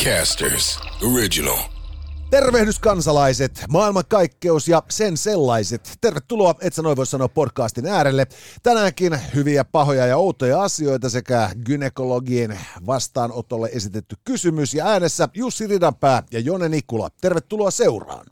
[0.00, 0.80] Podcasters
[1.14, 1.58] Original.
[2.30, 5.92] Tervehdys kansalaiset, maailmankaikkeus ja sen sellaiset.
[6.00, 8.26] Tervetuloa, et sä noin voi sanoa podcastin äärelle.
[8.62, 16.22] Tänäänkin hyviä, pahoja ja outoja asioita sekä gynekologien vastaanotolle esitetty kysymys ja äänessä Jussi Ridanpää
[16.32, 17.08] ja Jone Nikula.
[17.20, 18.26] Tervetuloa seuraan.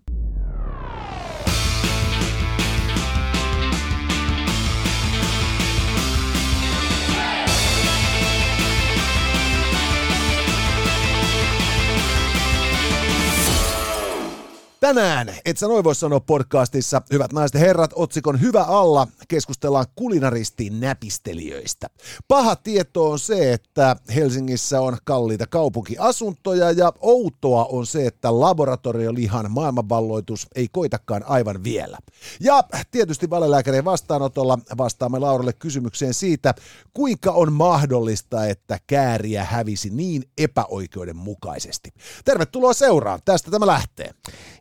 [14.80, 19.86] Tänään, et sä noin voi sanoa podcastissa, hyvät naiset ja herrat, otsikon Hyvä alla, keskustellaan
[19.94, 21.86] kulinaristiin näpistelijöistä.
[22.28, 29.50] Paha tieto on se, että Helsingissä on kalliita kaupunkiasuntoja ja outoa on se, että laboratoriolihan
[29.50, 31.98] maailmanvalloitus ei koitakaan aivan vielä.
[32.40, 36.54] Ja tietysti valelääkärien vastaanotolla vastaamme Lauralle kysymykseen siitä,
[36.94, 41.90] kuinka on mahdollista, että kääriä hävisi niin epäoikeudenmukaisesti.
[42.24, 44.10] Tervetuloa seuraan, tästä tämä lähtee.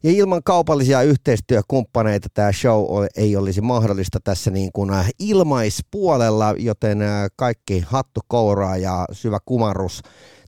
[0.07, 2.83] Ja ilman kaupallisia yhteistyökumppaneita tämä show
[3.15, 9.39] ei olisi mahdollista tässä niin kuin äh, ilmaispuolella, joten äh, kaikki hattu kouraa ja syvä
[9.45, 10.01] kumarrus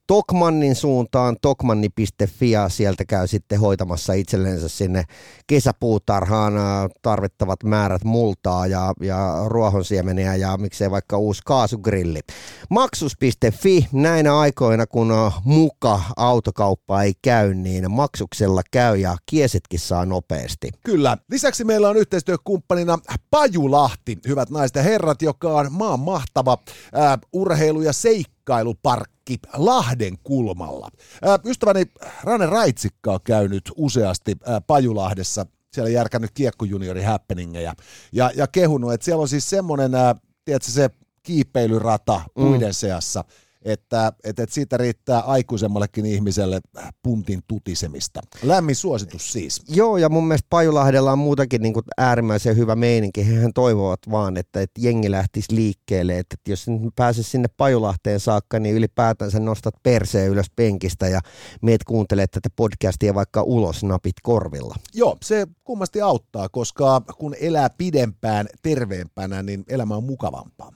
[0.09, 5.03] Tokmannin suuntaan, tokmanni.fi ja sieltä käy sitten hoitamassa itsellensä sinne
[5.47, 6.53] kesäpuutarhaan
[7.01, 12.19] tarvittavat määrät multaa ja, ja ruohonsiemeniä ja miksei vaikka uusi kaasugrilli.
[12.69, 20.69] Maksus.fi näinä aikoina kun muka autokauppa ei käy, niin maksuksella käy ja kiesetkin saa nopeasti.
[20.83, 21.17] Kyllä.
[21.31, 22.99] Lisäksi meillä on yhteistyökumppanina
[23.31, 26.57] Pajulahti, hyvät naiset ja herrat, joka on maan mahtava
[26.97, 27.93] äh, urheilu- ja
[28.49, 30.89] seikkailuparkki parkki Lahden kulmalla.
[31.45, 31.85] Ystäväni
[32.23, 37.75] Rane Raitsikka on käynyt useasti Pajulahdessa, siellä järkännyt kiekkojuniori happeningeja
[38.11, 39.91] ja, ja kehunut, että siellä on siis semmoinen,
[40.45, 40.89] tiedätkö, se
[41.23, 42.73] kiipeilyrata puiden mm.
[42.73, 43.23] seassa,
[43.65, 46.59] että, että, että siitä riittää aikuisemmallekin ihmiselle
[47.03, 48.21] puntin tutisemista.
[48.43, 49.61] Lämmin suositus siis.
[49.67, 53.27] Joo, ja mun mielestä Pajulahdella on muutakin niin kuin äärimmäisen hyvä meininki.
[53.27, 56.19] Hehän toivovat vaan, että, että jengi lähtisi liikkeelle.
[56.19, 56.65] Että, että jos
[56.95, 61.19] pääsee sinne Pajulahteen saakka, niin ylipäätänsä nostat perseen ylös penkistä ja
[61.61, 64.75] meet kuuntelee tätä podcastia vaikka ulos napit korvilla.
[64.93, 70.71] Joo, se kummasti auttaa, koska kun elää pidempään terveempänä, niin elämä on mukavampaa.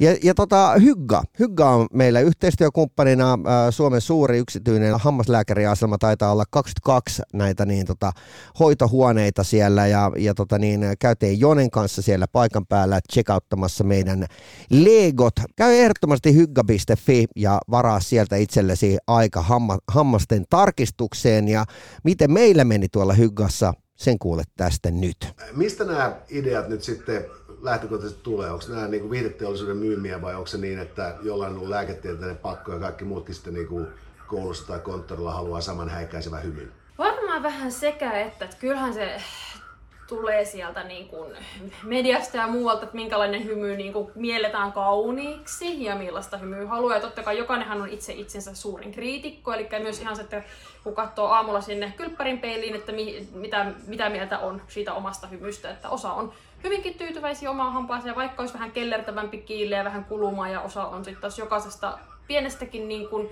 [0.00, 1.22] Ja, ja tota, Hygga.
[1.38, 3.38] Hygga on meillä yhteistyökumppanina äh,
[3.70, 5.98] Suomen suuri yksityinen hammaslääkäriasema.
[5.98, 8.12] Taitaa olla 22 näitä niin, tota,
[8.58, 14.26] hoitohuoneita siellä ja, ja tota, niin, käytiin Jonen kanssa siellä paikan päällä checkouttamassa meidän
[14.70, 15.34] legot.
[15.56, 21.64] Käy ehdottomasti hygga.fi ja varaa sieltä itsellesi aika hamma, hammasten tarkistukseen ja
[22.04, 25.28] miten meillä meni tuolla Hyggassa, sen kuulet tästä nyt.
[25.52, 27.24] Mistä nämä ideat nyt sitten
[27.62, 28.50] lähtökohtaisesti tulee?
[28.50, 32.78] Onko nämä niin viihdeteollisuuden myymiä vai onko se niin, että jollain on lääketieteellinen pakko ja
[32.78, 33.86] kaikki muutkin sitten niin kuin
[34.26, 36.72] koulussa tai konttorilla haluaa saman häikäisevän hymyn?
[36.98, 39.22] Varmaan vähän sekä että, että kyllähän se
[40.08, 41.30] tulee sieltä niin kuin
[41.82, 46.94] mediasta ja muualta, että minkälainen hymy niin kuin mielletään kauniiksi ja millaista hymyä haluaa.
[46.94, 50.42] Ja totta kai jokainenhan on itse itsensä suurin kriitikko, eli myös ihan se, että
[50.84, 55.70] kun katsoo aamulla sinne kylppärin peiliin, että mi, mitä, mitä mieltä on siitä omasta hymystä,
[55.70, 56.32] että osa on
[56.64, 61.04] hyvinkin tyytyväisiä omaan hampaaseen, vaikka olisi vähän kellertävämpi kiille ja vähän kulumaa, ja osa on
[61.04, 63.30] sitten taas jokaisesta pienestäkin niin kuin,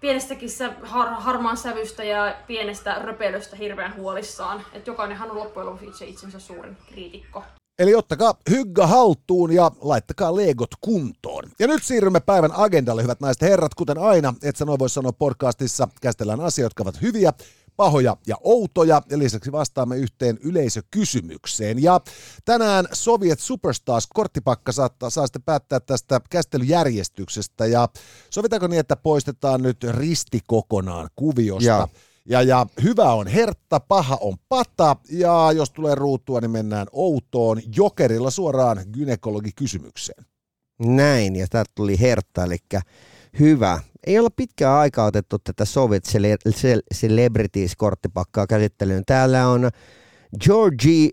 [0.00, 0.50] pienestäkin
[0.82, 4.64] har, harmaan sävystä ja pienestä röpelöstä hirveän huolissaan.
[4.72, 7.42] Että jokainenhan on loppujen lopuksi itse itsensä suurin kriitikko.
[7.78, 11.44] Eli ottakaa hygga haltuun ja laittakaa legot kuntoon.
[11.58, 13.74] Ja nyt siirrymme päivän agendalle, hyvät naiset herrat.
[13.74, 17.32] Kuten aina, et sä noin voi sanoa podcastissa, käsitellään asioita, jotka ovat hyviä,
[17.80, 21.82] pahoja ja outoja, ja lisäksi vastaamme yhteen yleisökysymykseen.
[21.82, 22.00] Ja
[22.44, 27.88] tänään Soviet Superstars korttipakka saattaa, saa sitten päättää tästä käsittelyjärjestyksestä, ja
[28.30, 31.68] sovitaanko niin, että poistetaan nyt risti kokonaan kuviosta?
[31.68, 31.88] Ja.
[32.28, 37.60] Ja, ja hyvä on hertta, paha on pata, ja jos tulee ruutua, niin mennään outoon
[37.76, 40.24] jokerilla suoraan gynekologikysymykseen.
[40.78, 42.56] Näin, ja täältä tuli hertta, eli
[43.38, 43.80] hyvä.
[44.06, 46.04] Ei olla pitkään aikaa otettu tätä Soviet
[46.94, 49.02] Celebrities-korttipakkaa käsittelyyn.
[49.06, 49.70] Täällä on
[50.44, 51.10] Georgi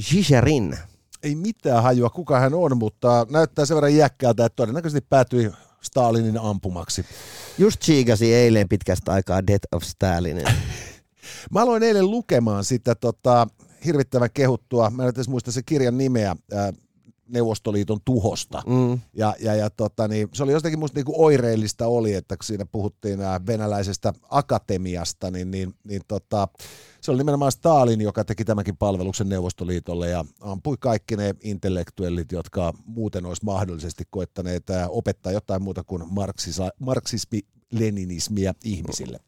[0.00, 0.78] Zhisharin.
[1.22, 6.38] Ei mitään hajua, kuka hän on, mutta näyttää sen verran iäkkäältä, että todennäköisesti päätyi Stalinin
[6.38, 7.04] ampumaksi.
[7.58, 10.46] Just chiigasi eilen pitkästä aikaa Death of Stalinin.
[11.52, 13.46] Mä aloin eilen lukemaan sitä tota,
[13.84, 16.72] hirvittävän kehuttua, mä en edes muista se kirjan nimeä, äh,
[17.28, 18.62] Neuvostoliiton tuhosta.
[18.66, 19.00] Mm.
[19.12, 22.66] Ja, ja, ja tota, niin, se oli jostakin musta niinku oireellista oli, että kun siinä
[22.66, 26.48] puhuttiin ää, venäläisestä akatemiasta, niin, niin, niin tota,
[27.00, 32.72] se oli nimenomaan Stalin, joka teki tämänkin palveluksen Neuvostoliitolle ja ampui kaikki ne intellektuellit, jotka
[32.86, 37.40] muuten olisi mahdollisesti koettaneet ää, opettaa jotain muuta kuin marksisa, marksismi,
[37.70, 39.20] leninismiä ihmisille.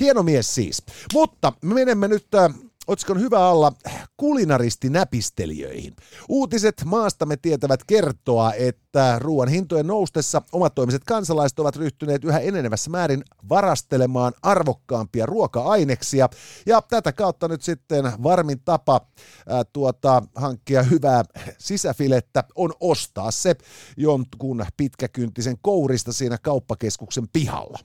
[0.00, 0.82] Hieno mies siis.
[1.12, 2.54] Mutta me menemme nyt äh,
[2.86, 3.72] otsikon hyvä alla
[4.16, 5.96] kulinaristinäpistelijöihin.
[6.28, 13.24] Uutiset maastamme tietävät kertoa, että ruoan hintojen noustessa omatoimiset kansalaiset ovat ryhtyneet yhä enenevässä määrin
[13.48, 16.28] varastelemaan arvokkaampia ruoka-aineksia.
[16.66, 19.00] Ja tätä kautta nyt sitten varmin tapa
[19.48, 21.24] ää, tuota, hankkia hyvää
[21.58, 23.56] sisäfilettä on ostaa se
[23.96, 27.78] jonkun pitkäkyntisen kourista siinä kauppakeskuksen pihalla.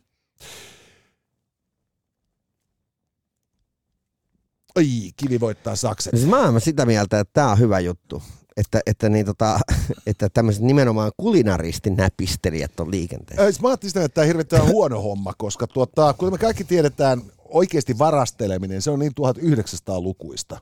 [4.76, 6.14] Ai, kivi voittaa sakset.
[6.16, 8.24] Siis mä oon sitä mieltä, että tämä on hyvä juttu.
[8.58, 9.60] Että, että, niin tota,
[10.08, 13.44] että tämmöiset nimenomaan kulinaristin näpistelijät on liikenteessä.
[13.44, 16.64] Äh, Mä ajattelin sitä, että tämä on hirveän huono homma, koska tuota, kuten me kaikki
[16.64, 20.58] tiedetään, oikeasti varasteleminen, se on niin 1900-lukuista.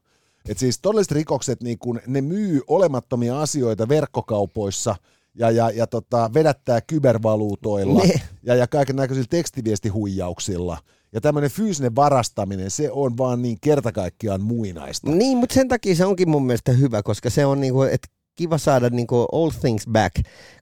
[0.49, 4.95] Et siis todelliset rikokset, niin kun ne myy olemattomia asioita verkkokaupoissa
[5.35, 8.21] ja, ja, ja tota, vedättää kybervaluutoilla Ne.
[8.43, 10.77] ja, ja kaiken näköisillä tekstiviestihuijauksilla.
[11.13, 15.11] Ja tämmöinen fyysinen varastaminen, se on vaan niin kertakaikkiaan muinaista.
[15.11, 18.07] Niin, mutta sen takia se onkin mun mielestä hyvä, koska se on niinku, että
[18.39, 20.15] kiva saada niinku old things back,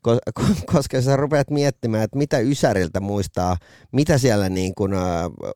[0.07, 3.57] ko- ko- koska sä rupeat miettimään, että mitä Ysäriltä muistaa,
[3.91, 4.89] mitä siellä niinku, ä,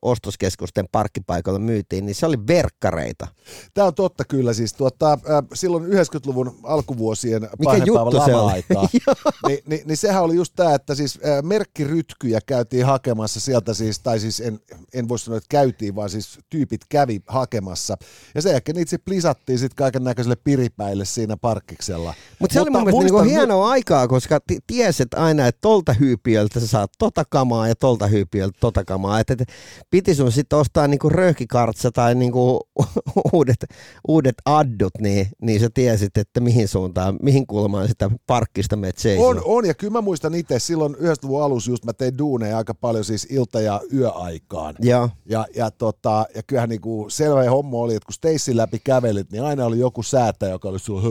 [0.01, 3.27] ostoskeskusten parkkipaikalla myytiin, niin se oli verkkareita.
[3.73, 4.53] Tämä on totta kyllä.
[4.53, 5.19] Siis tuota, äh,
[5.53, 7.49] silloin 90-luvun alkuvuosien
[8.25, 8.41] se oli?
[8.41, 8.87] lama-aikaa,
[9.47, 13.99] niin, niin, niin sehän oli just tämä, että siis äh, merkkirytkyjä käytiin hakemassa sieltä siis,
[13.99, 14.59] tai siis en,
[14.93, 17.97] en voi sanoa, että käytiin, vaan siis tyypit kävi hakemassa.
[18.35, 22.10] Ja sen jälkeen niitä sitten plisattiin sitten kaiken näköiselle piripäille siinä parkkiksella.
[22.39, 25.93] Mutta se oli mun mielestä niinku muistan- hienoa aikaa, koska ti- tiesit aina, että tolta
[25.93, 29.19] hyypiöltä sä saat tota kamaa ja tolta hyypiöltä tota kamaa.
[29.19, 29.43] Että et,
[29.89, 32.59] piti sun sitten ostaa niinku röhkikartsa tai niinku
[33.33, 33.65] uudet,
[34.07, 39.27] uudet addut, niin, niin sä tiesit, että mihin suuntaan, mihin kulmaan sitä parkkista menet seisoo.
[39.27, 42.73] On, on, ja kyllä mä muistan itse, silloin 90-luvun alussa just mä tein duuneja aika
[42.73, 44.75] paljon siis ilta- ja yöaikaan.
[44.79, 45.09] Joo.
[45.25, 49.43] Ja, ja, tota, ja kyllähän niinku selvä homma oli, että kun Stacy läpi kävelit, niin
[49.43, 51.01] aina oli joku säätä, joka oli sulla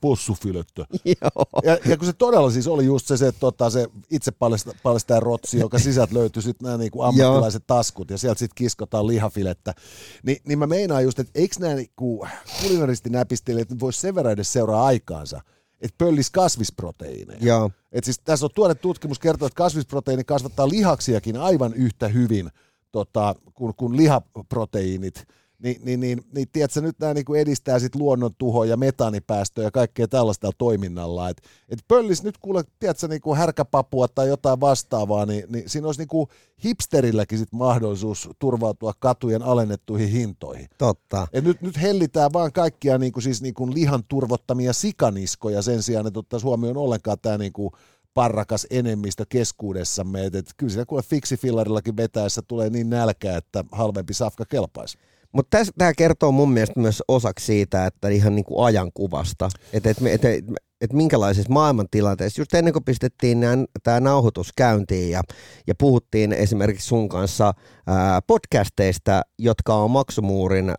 [0.00, 0.86] possufilettä.
[1.22, 1.62] Joo.
[1.64, 5.20] Ja, ja kun se todella siis oli just se, se, tota, se itse paljasta- paljastaja
[5.20, 9.74] rotsi, joka sisältä löytyi sitten nämä niinku ammattilaiset taskut ja sieltä sitten kiskotaan lihafilettä.
[10.22, 12.26] Ni, niin mä meinaan just, että eikö nämä niinku
[12.62, 15.40] kulinaristinäpistelijät nyt voisi sen verran edes seuraa aikaansa,
[15.80, 17.38] että pöllis kasvisproteiineja.
[17.40, 17.70] Joo.
[17.92, 22.50] Et siis tässä on tuore tutkimus kertoo, että kasvisproteiini kasvattaa lihaksiakin aivan yhtä hyvin
[22.92, 25.26] tota, kuin, kuin lihaproteiinit.
[25.62, 29.70] Ni, niin, niin, niin tiedätkö, nyt nämä niinku edistää sit luonnon tuhoa ja metaanipäästöjä ja
[29.70, 31.28] kaikkea tällaista toiminnalla.
[31.28, 36.00] Et, et pöllis nyt kuule, tiedätkö, niinku härkäpapua tai jotain vastaavaa, niin, niin siinä olisi
[36.00, 36.28] niinku
[36.64, 40.66] hipsterilläkin sit mahdollisuus turvautua katujen alennettuihin hintoihin.
[40.78, 41.28] Totta.
[41.32, 46.18] Et nyt, nyt hellitään vaan kaikkia niinku, siis niinku lihan turvottamia sikaniskoja sen sijaan, että
[46.18, 47.72] ottaisiin huomioon ollenkaan tämä niinku,
[48.16, 50.24] parrakas enemmistö keskuudessamme.
[50.24, 54.98] Et, et, kyllä siinä kuule fiksifillarillakin vetäessä tulee niin nälkää, että halvempi safka kelpaisi.
[55.36, 60.24] Mutta tämä kertoo mun mielestä myös osaksi siitä, että ihan niinku ajankuvasta, että et, et,
[60.24, 60.44] et,
[60.80, 63.38] et minkälaisessa maailmantilanteessa, just ennen kuin pistettiin
[63.82, 65.22] tämä nauhoitus käyntiin ja,
[65.66, 67.52] ja puhuttiin esimerkiksi sun kanssa
[67.86, 70.74] ää, podcasteista, jotka on maksumuurin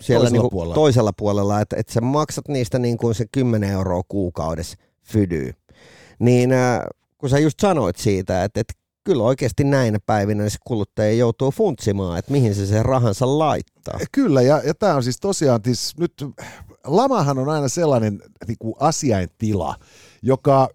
[0.00, 0.74] siellä Toisella niinku puolella.
[0.74, 5.52] toisella puolella, että et sä maksat niistä niin kuin se 10 euroa kuukaudessa fydyy.
[6.18, 6.86] Niin ää,
[7.18, 8.74] kun sä just sanoit siitä, että, että
[9.08, 13.98] kyllä oikeasti näinä päivinä se kuluttaja joutuu funtsimaan, että mihin se sen rahansa laittaa.
[14.12, 16.12] Kyllä, ja, ja tämä on siis tosiaan, siis nyt
[16.86, 19.74] lamahan on aina sellainen niin kuin asiaintila,
[20.22, 20.68] joka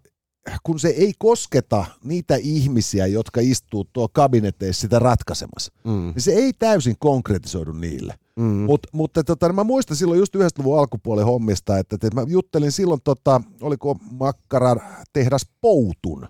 [0.64, 5.92] kun se ei kosketa niitä ihmisiä, jotka istuu tuo kabineteissa sitä ratkaisemassa, Mm.
[6.16, 8.14] niin se ei täysin konkretisoidu niille.
[8.36, 8.44] Mm.
[8.46, 13.02] Mut, mutta tota, mä muistan silloin just 90-luvun alkupuolen hommista, että, että mä juttelin silloin,
[13.04, 14.82] tota, oliko makkaran
[15.14, 16.28] tehdas Poutun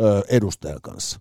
[0.00, 1.18] ö, edustajan kanssa,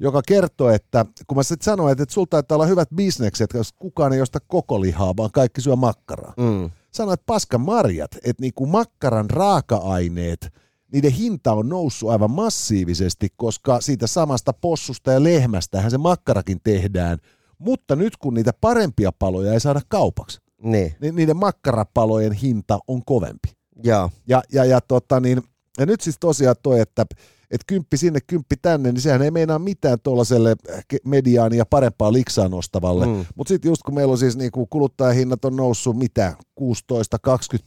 [0.00, 3.76] joka kertoi, että kun mä sitten sanoin, että, että sulta taitaa olla hyvät bisnekset, koska
[3.78, 6.34] kukaan ei osta koko lihaa, vaan kaikki syö makkaraa.
[6.36, 6.70] Mm.
[6.90, 10.48] Sanoin, että paska marjat, että niinku makkaran raaka-aineet,
[10.92, 17.18] niiden hinta on noussut aivan massiivisesti, koska siitä samasta possusta ja lehmästähän se makkarakin tehdään,
[17.58, 23.04] mutta nyt kun niitä parempia paloja ei saada kaupaksi, Niin, niin niiden makkarapalojen hinta on
[23.04, 23.48] kovempi.
[23.84, 24.10] joo.
[24.28, 25.42] Ja, ja, ja, tota niin,
[25.78, 27.06] ja nyt siis tosiaan toi, että
[27.50, 30.56] että kymppi sinne, kymppi tänne, niin sehän ei meinaa mitään tuollaiselle
[31.04, 33.06] mediaani ja parempaa liksaa nostavalle.
[33.06, 33.24] Mm.
[33.34, 36.64] Mutta sitten just kun meillä on siis niinku kuluttajahinnat on noussut mitä, 16-20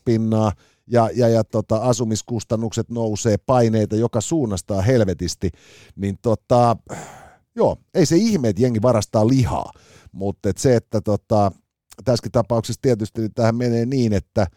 [0.06, 0.52] pinnaa,
[0.88, 5.50] ja, ja, ja tota, asumiskustannukset nousee, paineita joka suunnasta helvetisti,
[5.96, 6.78] niin tota,
[7.56, 9.72] joo, ei se ihme, että jengi varastaa lihaa,
[10.12, 11.52] mutta et se, että tota,
[12.04, 14.48] tässäkin tapauksessa tietysti tähän menee niin, että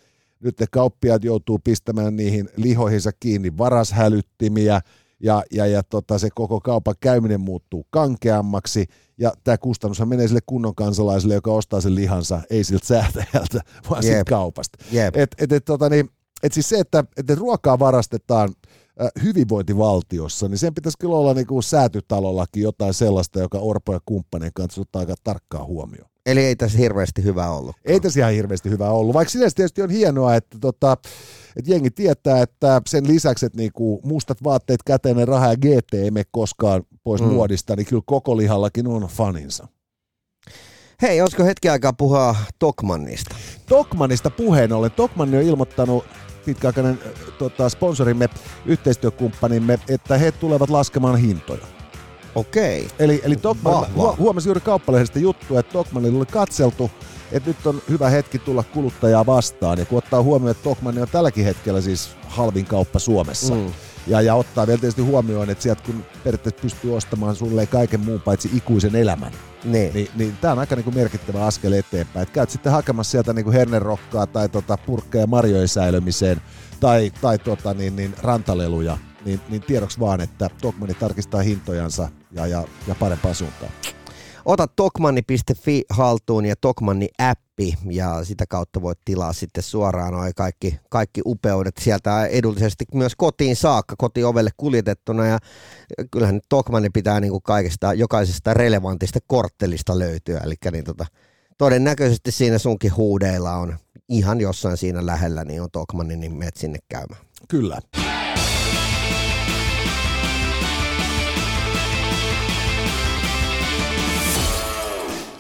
[0.41, 4.81] nyt ne kauppiaat joutuu pistämään niihin lihoihinsa kiinni varashälyttimiä,
[5.21, 8.87] ja, ja, ja tota, se koko kaupan käyminen muuttuu kankeammaksi,
[9.19, 14.05] ja tämä kustannus menee sille kunnon kansalaiselle, joka ostaa sen lihansa, ei siltä säätäjältä, vaan
[14.05, 14.13] yep.
[14.13, 14.79] siitä kaupasta.
[14.93, 15.17] Jep.
[15.17, 16.11] Et, et, et, tota, niin,
[16.43, 18.55] et siis se, että, että ruokaa varastetaan
[19.03, 24.01] äh, hyvinvointivaltiossa, niin sen pitäisi kyllä olla niin kuin säätytalollakin jotain sellaista, joka Orpo ja
[24.05, 26.14] kumppanien kanssa ottaa aika tarkkaa huomioon.
[26.27, 27.77] Eli ei tässä hirveästi hyvä ollut.
[27.85, 30.97] Ei tässä ihan hirveästi hyvä ollut, vaikka sinänsä tietysti on hienoa, että, tota,
[31.57, 36.11] että jengi tietää, että sen lisäksi, että niinku mustat vaatteet, käteinen raha ja GT ei
[36.11, 37.29] mene koskaan pois mm.
[37.29, 39.69] muodista, niin kyllä koko lihallakin on faninsa.
[41.03, 43.35] Hei, olisiko hetki aikaa puhua Tokmannista?
[43.69, 44.91] Tokmanista puheen ollen.
[44.91, 46.05] Tokmanni on ilmoittanut
[46.45, 46.99] pitkäaikainen
[47.39, 48.29] tota, sponsorimme,
[48.67, 51.74] yhteistyökumppanimme, että he tulevat laskemaan hintoja.
[52.35, 52.89] Okei.
[52.99, 54.13] Eli, eli Tokman, Vahva.
[54.13, 56.91] hu- huomasin juuri kauppalehdestä juttu, että Tokmanilla oli katseltu,
[57.33, 59.79] että nyt on hyvä hetki tulla kuluttajaa vastaan.
[59.79, 63.55] Ja kun ottaa huomioon, että Tokmanni on tälläkin hetkellä siis halvin kauppa Suomessa.
[63.55, 63.73] Mm.
[64.07, 68.21] Ja, ja ottaa vielä tietysti huomioon, että sieltä kun periaatteessa pystyy ostamaan sulle kaiken muun
[68.21, 69.33] paitsi ikuisen elämän,
[69.65, 69.95] Niin.
[69.95, 72.23] niin, niin tämä on aika niin kuin merkittävä askel eteenpäin.
[72.23, 76.41] Et käyt sitten hakemassa sieltä niin kuin hernerokkaa tai tota purkkeja marjojen säilymiseen
[76.81, 82.47] tai, tai tota niin, niin rantaleluja, niin, niin tiedoksi vaan, että Tokmanni tarkistaa hintojansa ja,
[82.47, 83.73] ja, ja parempaan suuntaan.
[84.45, 90.79] Ota tokmanni.fi haltuun ja Tokmanni appi ja sitä kautta voit tilaa sitten suoraan noi kaikki,
[90.91, 95.39] kaikki upeudet sieltä edullisesti myös kotiin saakka, kotiovelle kuljetettuna ja
[96.11, 101.07] kyllähän nyt Tokmanni pitää niin kuin kaikesta, jokaisesta relevantista korttelista löytyä, eli niin tota,
[101.59, 103.77] todennäköisesti siinä sunkin huudeilla on
[104.09, 107.21] ihan jossain siinä lähellä, niin on Tokmanni, niin menet sinne käymään.
[107.49, 107.81] Kyllä.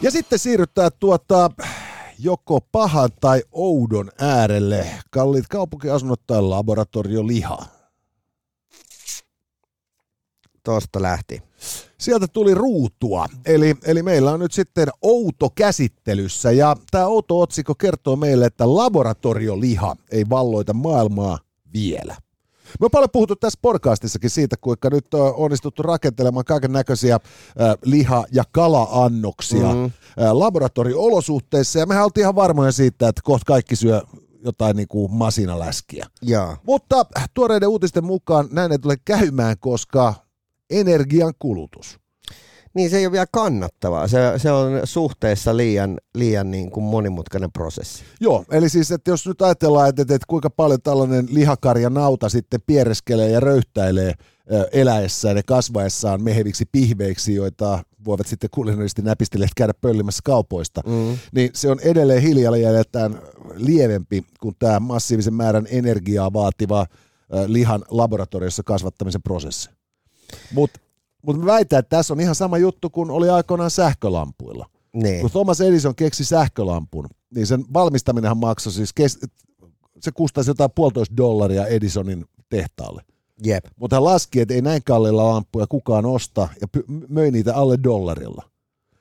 [0.04, 1.50] Ja sitten siirrytään tuota
[2.18, 4.86] joko pahan tai oudon äärelle.
[5.10, 7.58] Kalliit kaupunkiasunnot tai laboratorioliha.
[10.64, 11.42] Tuosta lähti.
[11.98, 17.74] Sieltä tuli ruutua, eli, eli meillä on nyt sitten outo käsittelyssä ja tämä outo otsikko
[17.74, 21.38] kertoo meille, että laboratorioliha ei valloita maailmaa
[21.72, 22.16] vielä.
[22.80, 27.20] Me on paljon puhuttu tässä podcastissakin siitä, kuinka nyt on onnistuttu rakentelemaan kaiken näköisiä
[27.84, 29.90] liha- ja kala-annoksia mm.
[30.32, 34.02] laboratoriolosuhteissa ja mehän oltiin ihan varmoja siitä, että kohta kaikki syö
[34.44, 36.06] jotain niin kuin masinaläskiä.
[36.22, 36.56] Joo.
[36.62, 40.14] Mutta tuoreiden uutisten mukaan näin ei tule käymään, koska
[40.70, 41.98] energian kulutus.
[42.74, 44.08] Niin se ei ole vielä kannattavaa.
[44.08, 48.04] Se, se on suhteessa liian, liian niin kuin monimutkainen prosessi.
[48.20, 52.60] Joo, eli siis, että jos nyt ajatellaan, että, että kuinka paljon tällainen lihakarja nauta sitten
[52.66, 54.12] piereskelee ja röyhtäilee
[54.72, 61.18] eläessään ja kasvaessaan meheviksi pihveiksi, joita voivat sitten kulinaristi näpistelijät käydä pöllimässä kaupoista, Mm.
[61.32, 63.18] niin se on edelleen hiljailijältään
[63.54, 66.86] lievempi kuin tämä massiivisen määrän energiaa vaativa
[67.46, 69.70] lihan laboratoriossa kasvattamisen prosessi.
[70.52, 70.80] Mutta
[71.26, 74.66] mut mä väitän, että tässä on ihan sama juttu kuin oli aikoinaan sähkölampuilla.
[74.92, 75.20] Niin.
[75.20, 79.18] Kun Thomas Edison keksi sähkölampun, niin sen valmistaminenhan maksoi siis, kes-
[80.00, 83.02] se kustaisi jotain puolitoista dollaria Edisonin tehtaalle.
[83.44, 83.64] Jep.
[83.76, 87.78] Mutta hän laski, että ei näin kalliilla lampuja kukaan osta ja py- möi niitä alle
[87.84, 88.42] dollarilla.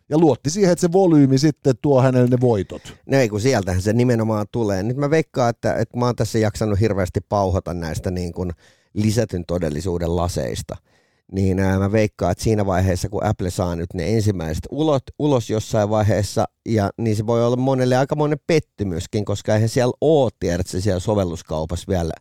[0.09, 2.81] Ja luotti siihen, että se volyymi sitten tuo hänelle ne voitot.
[3.05, 4.83] No ei, kun sieltähän se nimenomaan tulee.
[4.83, 8.51] Nyt mä veikkaan, että, että mä oon tässä jaksanut hirveästi pauhata näistä niin kuin
[8.93, 10.75] lisätyn todellisuuden laseista.
[11.31, 15.49] Niin ää, mä veikkaan, että siinä vaiheessa, kun Apple saa nyt ne ensimmäiset ulos, ulos
[15.49, 20.31] jossain vaiheessa, ja niin se voi olla monelle aika monen pettymyskin, koska eihän siellä ole,
[20.39, 22.13] tiedätkö, siellä sovelluskaupassa vielä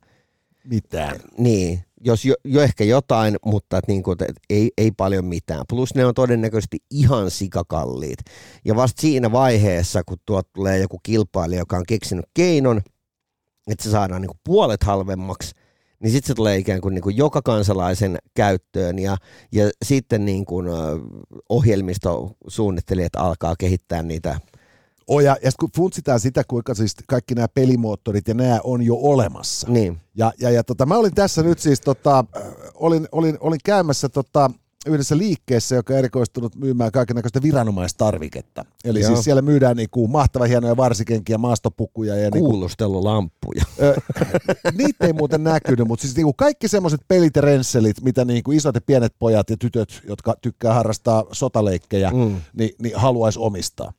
[0.64, 1.20] Mitään.
[1.38, 5.64] Niin, jos jo, jo ehkä jotain, mutta et niin kuin, et ei, ei paljon mitään.
[5.68, 8.18] Plus ne on todennäköisesti ihan sikakalliit.
[8.64, 12.82] Ja vasta siinä vaiheessa, kun tuot tulee joku kilpailija, joka on keksinyt keinon,
[13.66, 15.54] että se saadaan niin kuin puolet halvemmaksi,
[16.02, 19.16] niin sitten se tulee ikään kuin, niin kuin joka kansalaisen käyttöön ja,
[19.52, 20.66] ja sitten niin kuin,
[21.48, 24.40] ohjelmistosuunnittelijat alkaa kehittää niitä.
[25.06, 28.96] Oh, ja, ja kun funtsitaan sitä, kuinka siis kaikki nämä pelimoottorit ja nämä on jo
[28.96, 29.68] olemassa.
[29.70, 32.24] Niin, Ja, ja, ja tota, mä olin tässä nyt siis, tota,
[32.74, 34.50] olin, olin, olin käymässä tota,
[34.86, 38.64] yhdessä liikkeessä, joka on erikoistunut myymään kaikenlaista viranomaistarviketta.
[38.84, 39.08] Eli Joo.
[39.08, 43.64] siis siellä myydään niinku mahtava hienoja varsikenkiä, maastopukuja ja niinku, Kuulustelulamppuja.
[43.82, 43.94] Ö,
[44.78, 48.74] niitä ei muuten näkynyt, mutta siis niinku kaikki semmoiset pelit ja rensselit, mitä niinku isot
[48.74, 52.36] ja pienet pojat ja tytöt, jotka tykkää harrastaa sotaleikkejä, mm.
[52.52, 53.92] niin, niin haluaisi omistaa.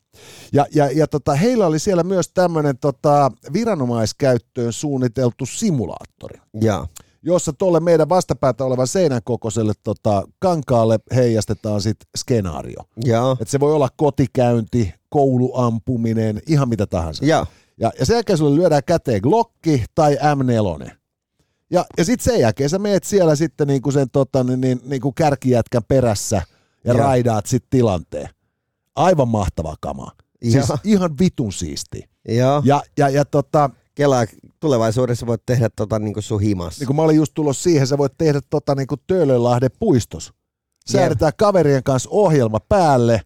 [0.54, 6.88] Ja, ja, ja tota, heillä oli siellä myös tämmöinen tota, viranomaiskäyttöön suunniteltu simulaattori, Ja.
[7.24, 12.84] Jossa tuolle meidän vastapäätä olevan seinän kokoiselle tota, kankaalle heijastetaan sitten skenaario.
[13.06, 13.38] Ja.
[13.42, 17.26] Et se voi olla kotikäynti, kouluampuminen, ihan mitä tahansa.
[17.26, 17.46] Ja.
[17.78, 20.92] Ja, ja sen jälkeen sulle lyödään käteen Glocki tai M4.
[21.72, 25.12] Ja, ja sitten sen jälkeen sä meet siellä sitten niinku sen tota, niin, niin, niinku
[25.12, 26.42] kärkijätkän perässä
[26.86, 27.04] ja Joo.
[27.04, 28.30] raidaat sitten tilanteen.
[28.96, 30.12] Aivan mahtava kama.
[30.44, 30.78] Siis Joo.
[30.84, 32.04] ihan vitun siisti.
[32.28, 32.62] Ja.
[32.66, 34.26] Ja, ja, ja tota, Kelaa,
[34.60, 36.80] tulevaisuudessa voit tehdä tota niinku sun himassa.
[36.80, 40.34] niin kun mä olin just tulossa siihen, sä voit tehdä tota niin kuin Töölönlahden puistos.
[40.86, 43.22] Säädetään kaverien kanssa ohjelma päälle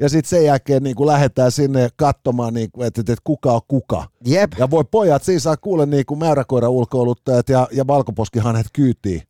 [0.00, 3.60] ja sitten sen jälkeen niin kuin lähdetään sinne katsomaan, niin kuin, että, että kuka on
[3.68, 4.04] kuka.
[4.24, 4.52] Jep.
[4.58, 9.22] Ja voi pojat, siinä saa kuulla niin kuin mäyräkoira ulkoiluttajat ja, ja valkoposkihanhet kyytiin,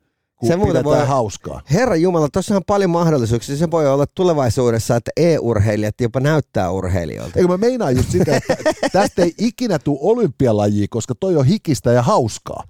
[0.46, 1.60] Se muuten voi- hauskaa.
[1.72, 3.56] Herra Jumala, tuossa on paljon mahdollisuuksia.
[3.56, 7.38] Se voi olla tulevaisuudessa, että e-urheilijat jopa näyttää urheilijoilta.
[7.38, 8.56] Eikö mä meinaan just sitä, että
[8.92, 12.64] tästä ei ikinä tule olympialajia, koska toi on hikistä ja hauskaa.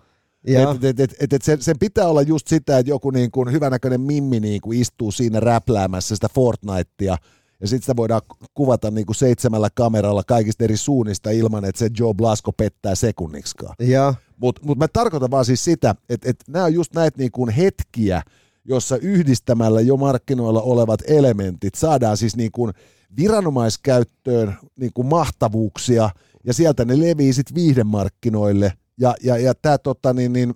[0.44, 3.52] Et, et, et, et, et sen, sen pitää olla just sitä, että joku niin kuin
[3.52, 7.16] hyvänäköinen mimmi niin kuin istuu siinä räpläämässä sitä Fortnitea,
[7.60, 8.22] ja sitten sitä voidaan
[8.54, 13.74] kuvata niin kuin seitsemällä kameralla kaikista eri suunnista ilman, että se Joe Blasco pettää sekunniksikaan.
[13.78, 14.14] Ja.
[14.36, 17.50] Mutta mut mä tarkoitan vaan siis sitä, että, että nämä on just näitä niin kuin
[17.50, 18.22] hetkiä,
[18.64, 22.72] jossa yhdistämällä jo markkinoilla olevat elementit saadaan siis niin kuin
[23.16, 26.10] viranomaiskäyttöön niin kuin mahtavuuksia,
[26.44, 30.54] ja sieltä ne levii sitten viihdemarkkinoille, ja, ja, ja tämä tota, niin, niin,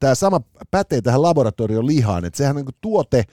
[0.00, 0.40] tää sama
[0.70, 3.24] pätee tähän laboratorion lihaan, että sehän on niin kuin tuote,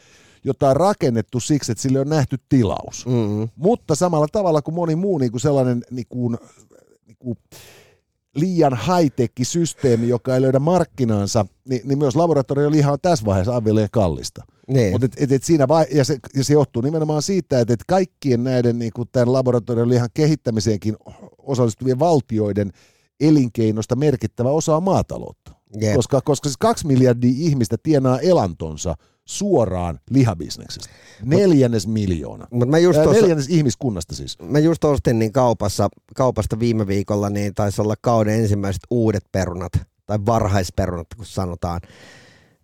[0.45, 3.05] jota on rakennettu siksi, että sille on nähty tilaus.
[3.05, 3.49] Mm.
[3.55, 6.37] Mutta samalla tavalla kuin moni muu niin kuin sellainen niin kuin,
[7.07, 7.37] niin kuin
[8.35, 13.75] liian high systeemi, joka ei löydä markkinaansa, niin, niin myös laboratorioliha on tässä vaiheessa aivan
[13.75, 14.43] liian kallista.
[14.67, 14.91] Niin.
[14.91, 17.83] Mutta et, et, et siinä vai, ja, se, ja se johtuu nimenomaan siitä, että et
[17.87, 20.95] kaikkien näiden niin kuin tämän laboratoriolihan kehittämiseenkin
[21.37, 22.71] osallistuvien valtioiden
[23.19, 25.51] elinkeinosta merkittävä osa on maataloutta.
[25.81, 25.95] Jep.
[25.95, 28.95] Koska, koska siis kaksi miljardia ihmistä tienaa elantonsa
[29.25, 30.89] suoraan lihabisneksestä.
[31.24, 32.48] Neljännes miljoona.
[32.51, 34.38] Mut mä just tossa- Neljännes ihmiskunnasta siis.
[34.41, 39.72] Mä just ostin niin kaupassa, kaupasta viime viikolla, niin taisi olla kauden ensimmäiset uudet perunat,
[40.05, 41.82] tai varhaisperunat, kun sanotaan.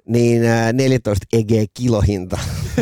[0.08, 2.38] Niin ää, 14 EG kilohinta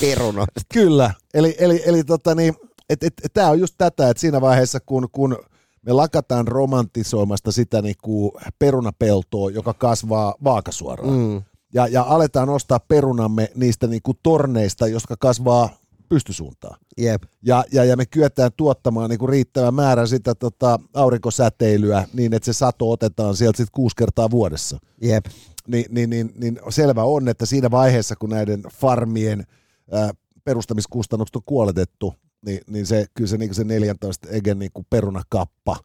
[0.00, 0.60] perunoista.
[0.72, 2.54] Kyllä, eli, eli, eli tota niin,
[2.90, 5.38] et, et, et, tämä on just tätä, että siinä vaiheessa kun, kun
[5.86, 11.42] me lakataan romantisoimasta sitä niin kuin perunapeltoa, joka kasvaa vaakasuoraan, Mm.
[11.76, 15.68] Ja, ja aletaan ostaa perunamme niistä niin kuin torneista, jotka kasvaa
[16.08, 16.80] pystysuuntaan.
[16.98, 17.22] Jep.
[17.42, 22.46] Ja, ja, ja me kyetään tuottamaan niin kuin riittävän määrän sitä tota, aurinkosäteilyä niin, että
[22.46, 25.26] se sato otetaan sieltä sitten kuusi kertaa vuodessa Jep.
[25.68, 29.46] niin, niin, niin, niin selvä on, että siinä vaiheessa, kun näiden farmien
[29.92, 30.10] ää,
[30.44, 32.14] perustamiskustannukset on kuoletettu,
[32.46, 35.76] niin, niin se, kyllä se, niin se 14 egen niin kuin perunakappa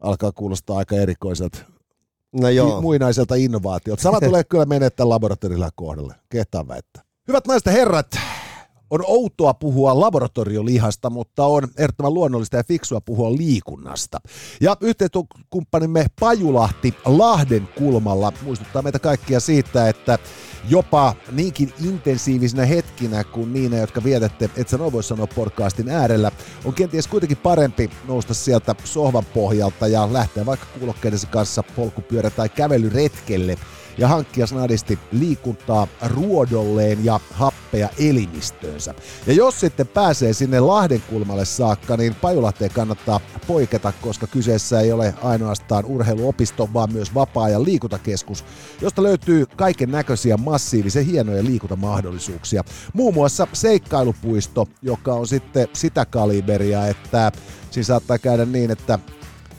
[0.00, 1.58] alkaa kuulostaa aika erikoiselta,
[2.40, 2.80] No joo.
[2.80, 4.02] muinaiselta innovaatiolta.
[4.02, 7.02] Sama tulee kyllä menettää laboratorilla kohdalle, kehtaan väittää.
[7.28, 8.06] Hyvät naiset ja herrat,
[8.90, 14.20] on outoa puhua laboratoriolihasta, mutta on ehdottoman luonnollista ja fiksua puhua liikunnasta.
[14.60, 20.18] Ja yhteistyökumppanimme Pajulahti Lahden kulmalla muistuttaa meitä kaikkia siitä, että
[20.68, 26.30] jopa niinkin intensiivisinä hetkinä kuin niinä, jotka vietätte, et sä voi sanoa podcastin äärellä,
[26.64, 32.48] on kenties kuitenkin parempi nousta sieltä sohvan pohjalta ja lähteä vaikka kuulokkeidensa kanssa polkupyörä- tai
[32.48, 33.58] kävelyretkelle
[33.98, 38.94] ja hankkia snadisti liikuntaa ruodolleen ja happea elimistöönsä.
[39.26, 44.92] Ja jos sitten pääsee sinne Lahden kulmalle saakka, niin Pajulahteen kannattaa poiketa, koska kyseessä ei
[44.92, 48.44] ole ainoastaan urheiluopisto, vaan myös vapaa-ajan liikuntakeskus,
[48.80, 52.64] josta löytyy kaiken näköisiä massiivisen hienoja liikuntamahdollisuuksia.
[52.92, 57.32] Muun muassa seikkailupuisto, joka on sitten sitä kaliberia, että
[57.70, 58.98] siinä saattaa käydä niin, että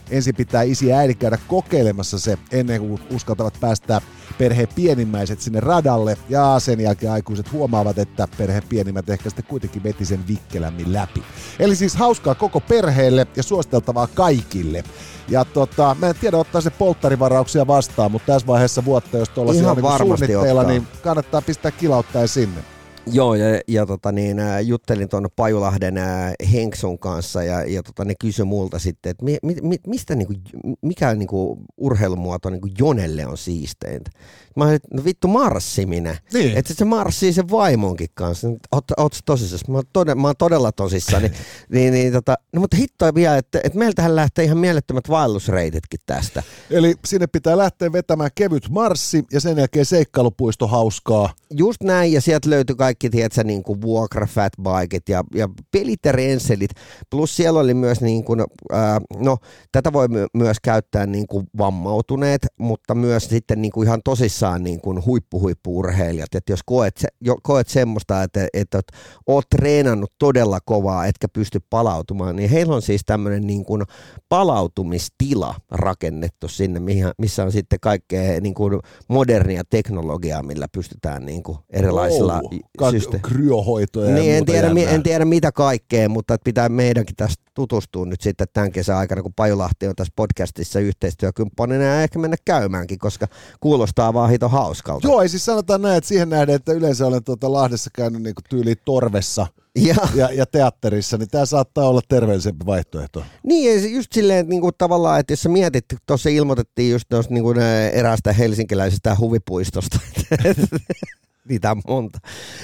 [0.09, 4.01] ensin pitää isi ja äidin käydä kokeilemassa se ennen kuin uskaltavat päästää
[4.37, 9.83] perheen pienimmäiset sinne radalle ja sen jälkeen aikuiset huomaavat, että perheen pienimmät ehkä sitten kuitenkin
[9.83, 11.23] veti sen vikkelämmin läpi.
[11.59, 14.83] Eli siis hauskaa koko perheelle ja suositeltavaa kaikille.
[15.27, 19.61] Ja tota, mä en tiedä ottaa se polttarivarauksia vastaan, mutta tässä vaiheessa vuotta, jos tuollaisia
[19.61, 20.73] Ihan on niin varmasti suunnitteilla, ottaa.
[20.73, 22.72] niin kannattaa pistää kilauttaen sinne.
[23.11, 28.13] Joo, ja, ja tota niin, juttelin tuon Pajulahden ä, Henksun kanssa ja, ja tota, ne
[28.19, 30.33] kysyi multa sitten, että mi, mi, mi, mistä niinku,
[30.81, 34.11] mikä niinku urheilumuoto niinku Jonelle on siisteintä.
[34.55, 36.17] Mä olin, no vittu marssiminen.
[36.33, 36.57] Niin.
[36.57, 38.47] Että se marssii sen vaimonkin kanssa.
[38.71, 39.61] Oot, oot tosissaan?
[39.67, 41.23] Mä, oon todella, mä oon todella tosissaan.
[41.23, 41.33] niin,
[41.69, 46.43] niin, niin, tota, no mutta hittoa vielä, että, että meiltähän lähtee ihan mielettömät vaellusreititkin tästä.
[46.69, 51.33] Eli sinne pitää lähteä vetämään kevyt marssi ja sen jälkeen seikkailupuisto hauskaa.
[51.51, 56.11] Just näin, ja sieltä löytyi kaikki, tiedätkö, niin kuin vuokra, fatbikit ja, ja pelit ja
[56.11, 56.71] renselit.
[57.09, 59.37] Plus siellä oli myös, niin kuin, ää, no
[59.71, 64.63] tätä voi my- myös käyttää niin kuin vammautuneet, mutta myös sitten niin kuin ihan tosissaan
[64.63, 66.35] niin kuin huippu-huippu-urheilijat.
[66.35, 68.87] Että jos koet, se, jo, koet semmoista, että, että oot,
[69.27, 73.83] oot treenannut todella kovaa, etkä pysty palautumaan, niin heillä on siis tämmöinen niin kuin
[74.29, 76.81] palautumistila rakennettu sinne,
[77.17, 82.41] missä on sitten kaikkea niin kuin modernia teknologiaa, millä pystytään niin kuin erilaisilla
[82.81, 86.69] Oh, syste- kryohoitoja ja niin, en tiedä, mi- en tiedä mitä kaikkea, mutta että pitää
[86.69, 92.03] meidänkin tästä tutustua nyt sitten tämän kesän aikana, kun Pajulahti on tässä podcastissa yhteistyökumppanina ja
[92.03, 93.27] ehkä mennä käymäänkin, koska
[93.59, 95.07] kuulostaa vaan hito hauskalta.
[95.07, 98.33] Joo, ei siis sanotaan näin, että siihen nähden, että yleensä olen tuota Lahdessa käynyt niin
[98.49, 103.23] tyyliin torvessa Ja, ja, ja teatterissa, niin tämä saattaa olla terveellisempi vaihtoehto.
[103.43, 107.53] niin, just silleen, että niinku tavallaan, että jos sä mietit, tuossa ilmoitettiin just tuosta niinku
[107.93, 109.99] eräästä helsinkiläisestä huvipuistosta,
[111.49, 112.19] niitä on monta,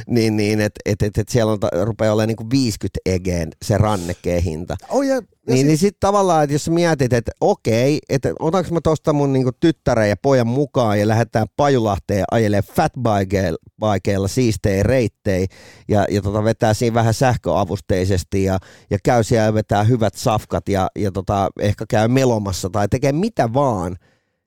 [0.07, 4.43] niin, niin että et, et, et siellä on, rupeaa olemaan niinku 50 egeen se rannekeen
[4.43, 4.75] hinta.
[4.89, 8.73] Oh, ja, ja Niin, sit, niin sitten tavallaan, että jos mietit, että okei, että otanko
[8.73, 15.47] mä tosta mun niinku tyttären ja pojan mukaan ja lähdetään Pajulahteen ajelee fatbikeilla siistejä reittejä
[15.87, 20.69] ja, ja tota vetää siinä vähän sähköavusteisesti ja, ja käy siellä ja vetää hyvät safkat
[20.69, 23.97] ja, ja tota, ehkä käy melomassa tai tekee mitä vaan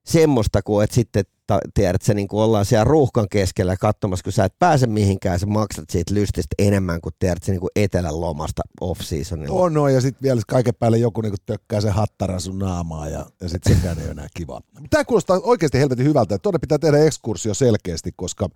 [0.04, 1.24] semmoista, kuin että sitten
[1.74, 5.46] tiedät, se niin kuin ollaan siellä ruuhkan keskellä katsomassa, kun sä et pääse mihinkään, sä
[5.46, 9.54] maksat siitä lystistä enemmän kuin tiedät, se niin kuin etelän lomasta off-seasonilla.
[9.54, 13.26] on, no, ja sitten vielä kaiken päälle joku niin tökkää sen hattaran sun naamaa ja,
[13.40, 14.60] ja sitten sekään ei ole enää kivaa.
[14.90, 16.38] Tämä kuulostaa oikeasti helvetin hyvältä.
[16.38, 18.48] Tuonne pitää tehdä ekskursio selkeästi, koska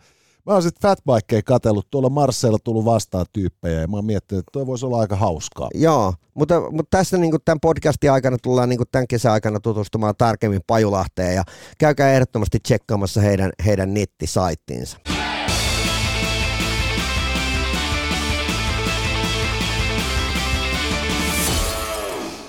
[0.46, 4.52] mä oon sitten fatbikeja katsellut, tuolla Marsseilla tullut vastaan tyyppejä ja mä oon miettinyt, että
[4.52, 5.68] toi voisi olla aika hauskaa.
[5.74, 10.60] Joo, mutta, mutta tässä niin tämän podcastin aikana tullaan niin tämän kesän aikana tutustumaan tarkemmin
[10.66, 11.44] Pajulahteen ja
[11.78, 14.98] käykää ehdottomasti tsekkaamassa heidän, heidän nettisaittiinsa.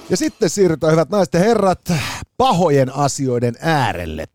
[0.10, 1.82] Ja sitten siirrytään, hyvät naiset ja herrat,
[2.38, 4.26] pahojen asioiden äärelle.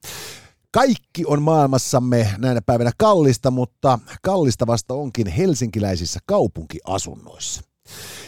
[0.72, 7.62] Kaikki on maailmassamme näinä päivinä kallista, mutta kallista vasta onkin helsinkiläisissä kaupunkiasunnoissa.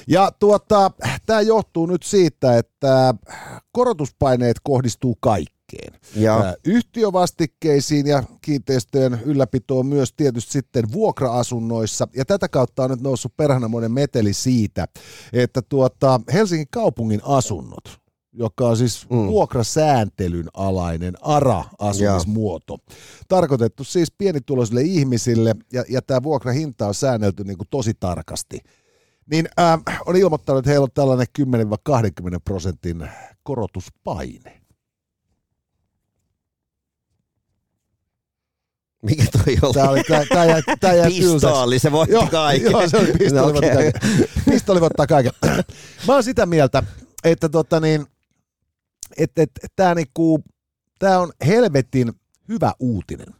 [0.08, 0.90] Ja tuota,
[1.26, 3.14] tämä johtuu nyt siitä, että
[3.72, 5.94] korotuspaineet kohdistuu kaikkeen.
[6.42, 12.08] Ää, Yhtiövastikkeisiin ja kiinteistöjen ylläpitoon myös tietysti sitten vuokra-asunnoissa.
[12.16, 14.88] Ja tätä kautta on nyt noussut perhanamoinen meteli siitä,
[15.32, 18.03] että tuota, Helsingin kaupungin asunnot,
[18.34, 19.26] joka on siis mm.
[19.26, 22.78] vuokrasääntelyn alainen ARA-asumismuoto.
[23.28, 28.60] Tarkoitettu siis pienituloisille ihmisille, ja, ja tämä vuokrahinta on säännelty niin kuin tosi tarkasti.
[29.30, 33.08] Niin äh, on ilmoittanut, että heillä on tällainen 10-20 prosentin
[33.42, 34.60] korotuspaine.
[39.02, 39.74] Mikä toi oli?
[39.74, 41.10] Tämä, oli, tämä, tämä jäi, tämä jäi.
[41.10, 42.72] Pistooli, se voitti Joo, kaiken.
[42.72, 43.74] Joo, se oli pistooli, No, okei.
[43.74, 44.00] kaiken.
[44.50, 45.32] pistooli voittaa kaiken.
[46.06, 46.82] Mä oon sitä mieltä,
[47.24, 48.06] että tota niin,
[49.18, 50.44] että, että tämä niinku,
[51.18, 52.12] on helvetin
[52.48, 53.34] hyvä uutinen.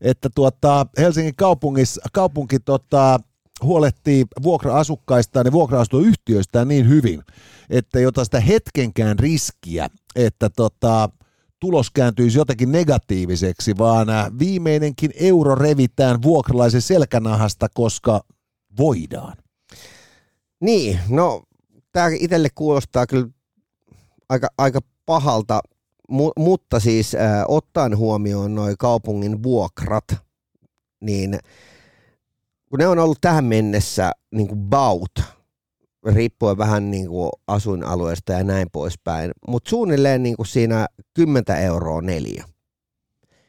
[0.00, 3.20] Että tuota, Helsingin kaupungissa, kaupunki tota,
[3.62, 7.22] huolehtii vuokra-asukkaistaan ja vuokra-asuntoyhtiöistään niin hyvin,
[7.70, 11.08] että ei ota sitä hetkenkään riskiä, että tota,
[11.60, 18.20] tulos kääntyisi jotenkin negatiiviseksi, vaan äh, viimeinenkin euro revitään vuokralaisen selkänahasta, koska
[18.78, 19.36] voidaan.
[20.60, 21.42] Niin, no
[21.92, 23.28] tämä itselle kuulostaa kyllä
[24.30, 25.60] aika, aika pahalta,
[26.08, 30.04] mu, mutta siis äh, ottaen huomioon noin kaupungin vuokrat,
[31.00, 31.38] niin
[32.70, 35.22] kun ne on ollut tähän mennessä niin kuin baut,
[36.06, 42.00] riippuen vähän niin kuin asuinalueesta ja näin poispäin, mutta suunnilleen niin kuin siinä 10 euroa
[42.00, 42.44] neljä,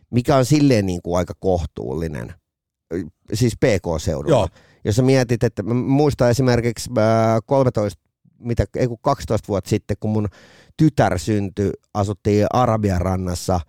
[0.09, 2.33] mikä on silleen niin kuin aika kohtuullinen,
[3.33, 4.47] siis PK-seudulla Joo.
[4.85, 8.01] jos sä mietit, että mä muistan esimerkiksi äh, 13,
[8.39, 10.27] mitä, ei kun 12 vuotta sitten, kun mun
[10.81, 13.59] tytär syntyi, asuttiin Arabian rannassa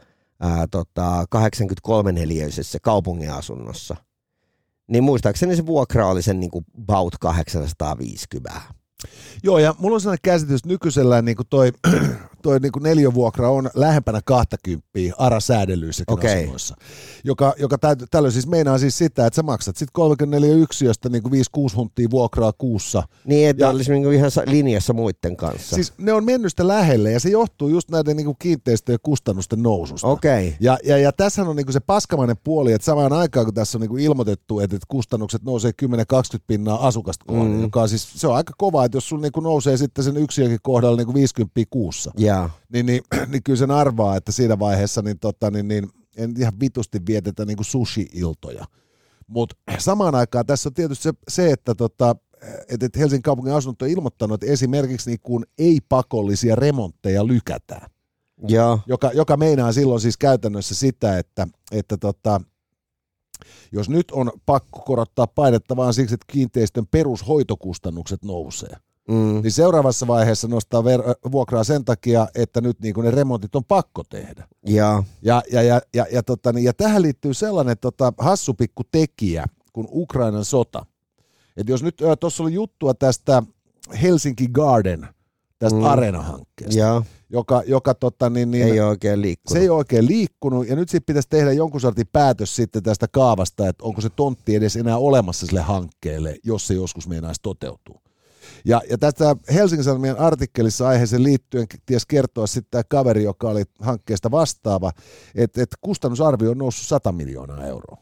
[0.41, 3.97] ää, tota, 83 neliöisessä kaupungin asunnossa.
[4.89, 8.61] Niin muistaakseni se vuokra oli sen niin kuin about 850.
[9.43, 11.73] Joo, ja mulla on sellainen käsitys, nykyisellään niin toi,
[12.43, 16.39] toi niinku neliövuokra on lähempänä 20 ARA-säädellyissäkin Okei.
[16.41, 16.75] asunnoissa.
[17.25, 21.29] Joka, joka täytyy, tällöin siis meinaa siis sitä, että sä maksat sitten 34 yksiöstä niinku
[21.29, 21.33] 5-6
[21.77, 23.03] hunttia vuokraa kuussa.
[23.25, 25.75] Niin, että Ja- olisi niinku ihan sa- linjassa muiden kanssa.
[25.77, 30.07] Siis ne on mennyt sitä lähelle ja se johtuu just näiden niinku kiinteistöjen kustannusten noususta.
[30.09, 30.47] Okei.
[30.49, 30.57] Okay.
[30.61, 33.81] Ja, ja, ja tässä on niinku se paskamainen puoli, että samaan aikaan kun tässä on
[33.81, 35.85] niinku ilmoitettu, että, että kustannukset nousee 10-20
[36.47, 37.63] pinnaa asukasta kohden, Mm.
[37.63, 40.59] joka on siis, se on aika kova, että jos sulla niinku nousee sitten sen yksiökin
[40.63, 42.51] kohdalla niinku 50 kuussa, Jaa.
[42.73, 46.61] niin, niin, niin kyllä sen arvaa, että siinä vaiheessa niin, tota, niin, niin en ihan
[46.61, 48.65] vitusti vietetä niinku sushi-iltoja.
[49.27, 52.17] Mutta samaan aikaan tässä on tietysti se, se että tota,
[52.69, 57.91] että et Helsingin kaupungin asunnot on ilmoittanut, että esimerkiksi niin kuin ei-pakollisia remontteja lykätään,
[58.49, 58.79] Joo.
[58.87, 62.41] joka, joka meinaa silloin siis käytännössä sitä, että, että tota,
[63.73, 68.77] jos nyt on pakko korottaa painetta vaan siksi, että kiinteistön perushoitokustannukset nousee,
[69.09, 69.41] Mm.
[69.43, 73.65] niin seuraavassa vaiheessa nostaa ver- vuokraa sen takia, että nyt niin kuin ne remontit on
[73.65, 74.49] pakko tehdä.
[74.67, 75.05] Jaa.
[75.23, 79.45] Ja, ja, ja, ja, ja, tota, niin, ja tähän liittyy sellainen tota, hassu pikku tekijä
[79.73, 80.87] kuin Ukrainan sota.
[81.57, 83.43] Et jos nyt tuossa oli juttua tästä
[84.03, 85.09] Helsinki Garden,
[85.59, 85.85] tästä Mm.
[85.85, 87.05] Arena-hankkeesta, Jaa.
[87.31, 89.53] joka, joka tota, niin, niin, Ei ole oikein liikkunut.
[89.53, 93.09] se ei ole oikein liikkunut, ja nyt sitten pitäisi tehdä jonkun sortin päätös sitten tästä
[93.09, 98.02] kaavasta, että onko se tontti edes enää olemassa sille hankkeelle, jos se joskus meinaisi toteutua.
[98.65, 103.63] Ja, ja tästä Helsingin Sanomien artikkelissa aiheeseen liittyen ties kertoa sitten tämä kaveri, joka oli
[103.81, 104.93] hankkeesta vastaava,
[105.35, 107.97] että, että kustannusarvio on noussut 100 miljoonaa euroa.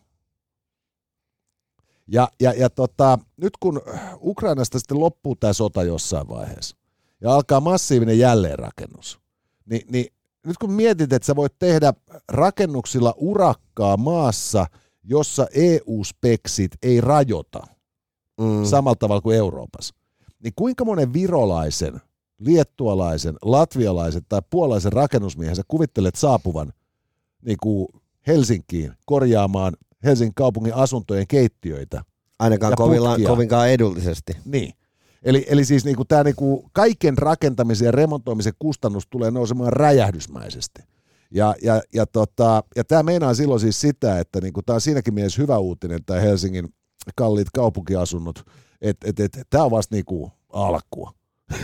[2.06, 3.82] Ja, ja, ja tota, nyt kun
[4.20, 6.76] Ukrainasta sitten loppuu tämä sota jossain vaiheessa
[7.20, 9.20] ja alkaa massiivinen jälleenrakennus,
[9.70, 10.06] niin, niin
[10.46, 11.92] nyt kun mietit, että sä voit tehdä
[12.28, 14.66] rakennuksilla urakkaa maassa,
[15.04, 17.66] jossa EU-speksit ei rajoita
[18.40, 18.64] mm.
[18.64, 19.94] samalla tavalla kuin Euroopassa,
[20.42, 22.00] niin kuinka monen virolaisen,
[22.38, 26.72] liettualaisen, latvialaisen tai puolaisen rakennusmiehen sä kuvittelet saapuvan
[27.42, 27.88] niin kuin
[28.26, 32.02] Helsinkiin korjaamaan Helsingin kaupungin asuntojen keittiöitä?
[32.38, 34.32] Ainakaan kovilla, kovinkaan edullisesti.
[34.44, 34.72] Niin.
[35.22, 40.82] Eli, eli siis niinku tämä niinku kaiken rakentamisen ja remontoimisen kustannus tulee nousemaan räjähdysmäisesti.
[41.30, 45.14] Ja, ja, ja, tota, ja tämä meinaa silloin siis sitä, että niinku, tämä on siinäkin
[45.14, 46.68] mielessä hyvä uutinen, tämä Helsingin
[47.16, 48.44] kalliit kaupunkiasunnot,
[48.82, 51.12] että et, et, tämä on vasta niinku alkua.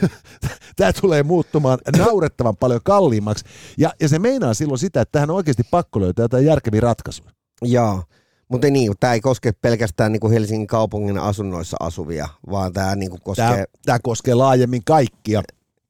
[0.77, 3.45] tämä tulee muuttumaan naurettavan paljon kalliimmaksi.
[3.79, 7.31] Ja, ja se meinaa silloin sitä, että tähän on oikeasti pakko löytää jotain järkeviä ratkaisuja.
[7.63, 8.03] Joo.
[8.49, 13.11] Mutta niin, tämä ei koske pelkästään niin kuin Helsingin kaupungin asunnoissa asuvia, vaan tämä niin
[13.11, 13.47] kuin koskee...
[13.47, 15.43] Tämä, tämä koskee laajemmin kaikkia.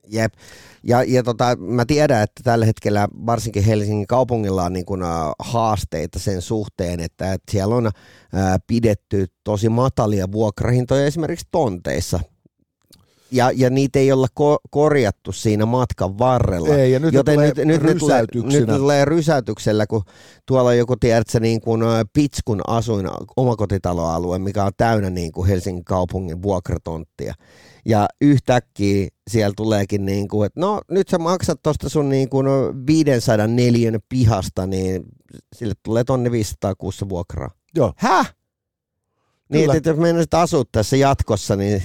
[0.08, 0.32] Jep.
[0.82, 5.00] Ja, ja tota, mä tiedän, että tällä hetkellä varsinkin Helsingin kaupungilla on niin kuin,
[5.38, 7.92] haasteita sen suhteen, että, että siellä on äh,
[8.66, 12.20] pidetty tosi matalia vuokrahintoja esimerkiksi tonteissa.
[13.30, 16.76] Ja, ja niitä ei olla ko- korjattu siinä matkan varrella.
[16.76, 20.02] Ei, ja nyt ne Joten tulee nyt, nyt, ne tulee, nyt ne tulee rysäytyksellä, kun
[20.46, 21.80] tuolla on joku, tiedätkö, niin kuin
[22.12, 27.34] Pitskun asuin omakotitaloalue, mikä on täynnä niin kuin Helsingin kaupungin vuokratonttia.
[27.86, 32.46] Ja yhtäkkiä siellä tuleekin niin kuin, että no nyt sä maksat tuosta sun niin kuin
[32.86, 35.02] 500 neliön pihasta, niin
[35.56, 37.50] sille tulee tonne 500 kuussa vuokraa.
[37.74, 37.92] Joo.
[37.96, 38.34] Häh?
[39.48, 41.82] Niin, että jos meinasit asua tässä jatkossa, niin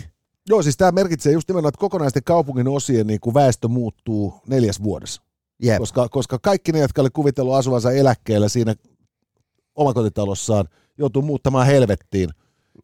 [0.52, 4.84] Joo, siis tämä merkitsee just nimenomaan, että kokonaisten kaupungin osien niin kuin väestö muuttuu neljäs
[4.84, 5.22] vuodessa.
[5.64, 5.78] jep.
[5.78, 8.76] Koska, koska kaikki ne, jotka oli kuvitellut asuvansa eläkkeellä siinä
[9.76, 10.66] omakotitalossaan,
[10.98, 12.30] joutuu muuttamaan helvettiin.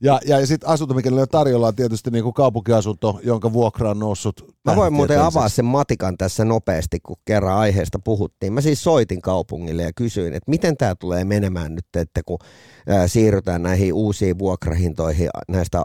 [0.02, 3.90] Ja, ja, ja sitten asunto, mikä on tarjolla, on tietysti niin kuin kaupunkiasunto, jonka vuokra
[3.90, 4.56] on noussut.
[4.66, 8.54] Mä voin muuten avaa sen matikan tässä nopeasti, kun kerran aiheesta puhuttiin.
[8.54, 12.40] Mä siis soitin kaupungille ja kysyin, että miten tämä tulee menemään nyt, että kun
[12.88, 15.84] ää, siirrytään näihin uusiin vuokrahintoihin näistä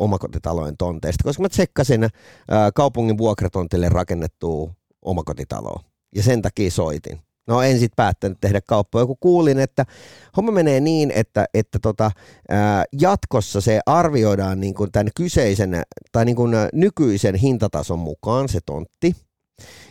[0.00, 2.02] omakotitalojen tonteista, koska mä tsekkasin
[2.50, 4.70] ää, kaupungin vuokratontille rakennettua
[5.02, 5.80] omakotitaloa
[6.14, 7.20] ja sen takia soitin.
[7.46, 9.86] No en sitten päättänyt tehdä kauppaa, kun kuulin, että
[10.36, 12.10] homma menee niin, että, että tota,
[12.48, 18.48] ää, jatkossa se arvioidaan niin kuin tämän kyseisen tai niin kuin ä, nykyisen hintatason mukaan
[18.48, 19.16] se tontti.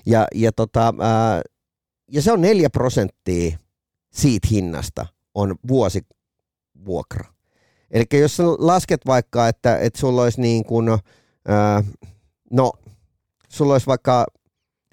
[0.06, 1.42] Ja, ja, tota, ää,
[2.12, 3.58] ja se on 4 prosenttia
[4.14, 7.35] siitä hinnasta on vuosivuokra.
[7.92, 10.90] Eli jos sä lasket vaikka, että, että sulla olisi niin kuin,
[11.48, 11.84] ää,
[12.52, 12.72] no,
[13.50, 14.26] sulla olisi vaikka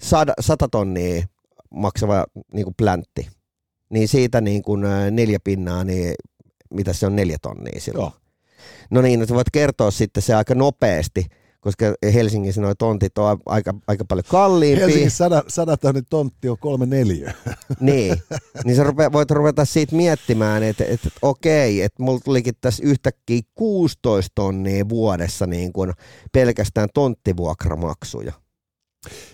[0.03, 1.27] 100, 100 tonnia
[1.71, 2.25] maksava
[2.55, 3.29] niin kuin pläntti,
[3.91, 6.15] niin siitä niin kuin neljä pinnaa, niin
[6.71, 8.13] mitä se on neljä tonnia silloin.
[8.13, 8.23] Joo.
[8.91, 11.27] No niin, no sä voit kertoa sitten se aika nopeasti,
[11.63, 14.87] koska Helsingissä nuo tontit on aika, aika paljon kalliimpia.
[14.87, 17.35] Helsingissä sada, sadatonnin tontti on kolme neljä.
[17.81, 18.23] Niin,
[18.65, 23.41] niin sä rupe, voit ruveta siitä miettimään, että, että, okei, että mulla tulikin tässä yhtäkkiä
[23.55, 25.93] 16 tonnia vuodessa niin kuin
[26.33, 28.33] pelkästään tonttivuokramaksuja.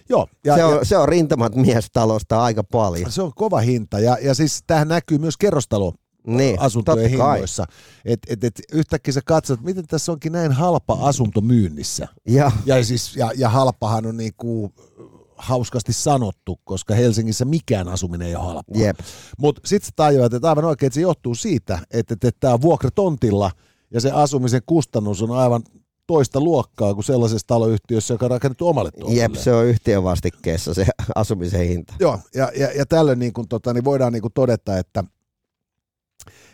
[0.08, 3.12] Joo, Ja, ja, se, on, ja se on rintamat mies talosta aika paljon.
[3.12, 4.00] se on kova hinta.
[4.00, 5.92] Ja, ja siis tähän näkyy myös kerrostalo
[6.36, 7.64] Niin, asuntojen hinnoissa.
[8.04, 12.08] Et, et, et yhtäkkiä sä katsot, miten tässä onkin näin halpa asunto myynnissä.
[12.26, 14.72] Ja, Ja, siis, ja, ja halpahan on niinku
[15.36, 18.80] hauskasti sanottu, koska Helsingissä mikään asuminen ei ole halpaa.
[18.82, 18.98] jep.
[19.38, 22.62] Mutta sitten sä tajuat, että aivan oikein että se johtuu siitä, että tämä että, on
[22.62, 23.50] vuokratontilla
[23.90, 25.62] ja se asumisen kustannus on aivan
[26.06, 29.22] toista luokkaa kuin sellaisessa taloyhtiössä, joka on rakennettu omalle tontille.
[29.22, 31.94] Jep, se on yhtiön vastikkeessa se asumisen hinta.
[32.00, 35.04] Joo, ja, ja, ja tällöin niin kuin, tota, niin voidaan niin kuin todeta, että,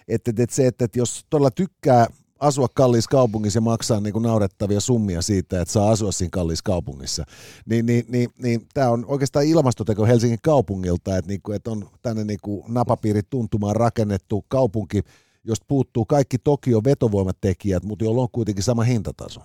[0.09, 2.07] että, että se, että, että jos todella tykkää
[2.41, 6.63] asua kalliissa kaupungissa ja maksaa niin kuin naurettavia summia siitä, että saa asua siinä kalliissa
[6.65, 7.25] kaupungissa,
[7.67, 11.89] niin, niin, niin, niin tämä on oikeastaan ilmastoteko Helsingin kaupungilta, että, niin kuin, että on
[12.03, 15.03] tänne niin kuin napapiirit tuntumaan rakennettu kaupunki,
[15.45, 19.41] josta puuttuu kaikki Tokion vetovoimatekijät, mutta jolla on kuitenkin sama hintataso.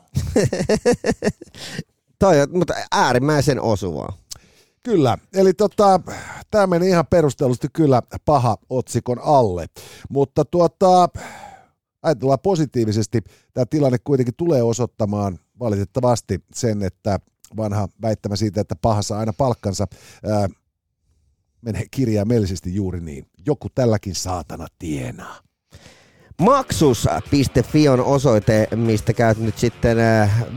[2.20, 4.18] Toi, mutta äärimmäisen osuvaa.
[4.84, 6.00] Kyllä, eli tota,
[6.52, 9.66] tämä meni ihan perustellusti kyllä paha otsikon alle,
[10.10, 11.10] mutta tuota,
[12.04, 13.22] ajatellaan positiivisesti,
[13.54, 17.20] tämä tilanne kuitenkin tulee osoittamaan valitettavasti sen, että
[17.58, 19.88] vanha väittämä siitä, että pahassa aina palkkansa,
[20.24, 20.50] ää,
[21.62, 23.26] menee kirjaimellisesti juuri niin.
[23.46, 25.40] Joku tälläkin saatana tienaa.
[26.42, 29.98] Maksus.fi on osoite, mistä käyt nyt sitten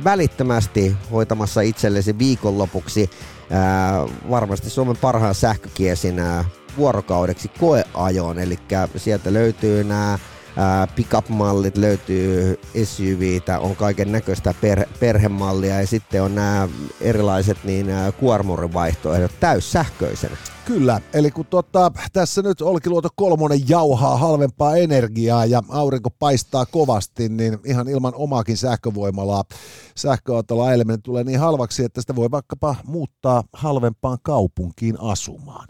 [0.05, 3.11] välittömästi hoitamassa itsellesi viikonlopuksi
[3.53, 8.39] äh, varmasti Suomen parhaan sähkökiesin äh, vuorokaudeksi koeajoon.
[8.39, 8.59] Eli
[8.97, 10.19] sieltä löytyy nämä
[10.97, 16.69] pickup-mallit, löytyy SUVitä, on kaiken näköistä per, perhemallia ja sitten on nämä
[17.01, 17.87] erilaiset niin
[18.21, 20.37] kuormurivaihtoehdot täyssähköisenä.
[20.65, 27.29] Kyllä, eli kun tota, tässä nyt Olkiluoto kolmonen jauhaa halvempaa energiaa ja aurinko paistaa kovasti,
[27.29, 29.45] niin ihan ilman omaakin sähkövoimalaa
[29.97, 30.65] sähköautolla
[31.03, 35.69] tulee niin halvaksi, että sitä voi vaikkapa muuttaa halvempaan kaupunkiin asumaan.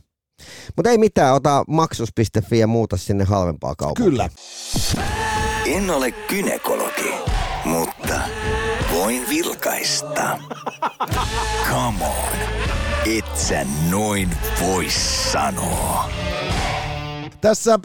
[0.76, 4.10] Mutta ei mitään, ota maksus.fi ja muuta sinne halvempaa kaupunkiin.
[4.10, 4.28] Kyllä.
[5.66, 7.14] En ole kynekologi,
[7.64, 8.20] mutta
[8.92, 10.38] voin vilkaista.
[11.70, 12.38] Come on,
[13.16, 14.86] et sä noin voi
[15.32, 16.10] sanoa.
[17.40, 17.78] Tässä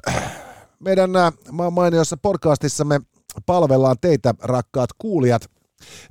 [0.80, 3.02] meidän äh, ma- mainiossa podcastissamme
[3.46, 5.46] palvellaan teitä, rakkaat kuulijat,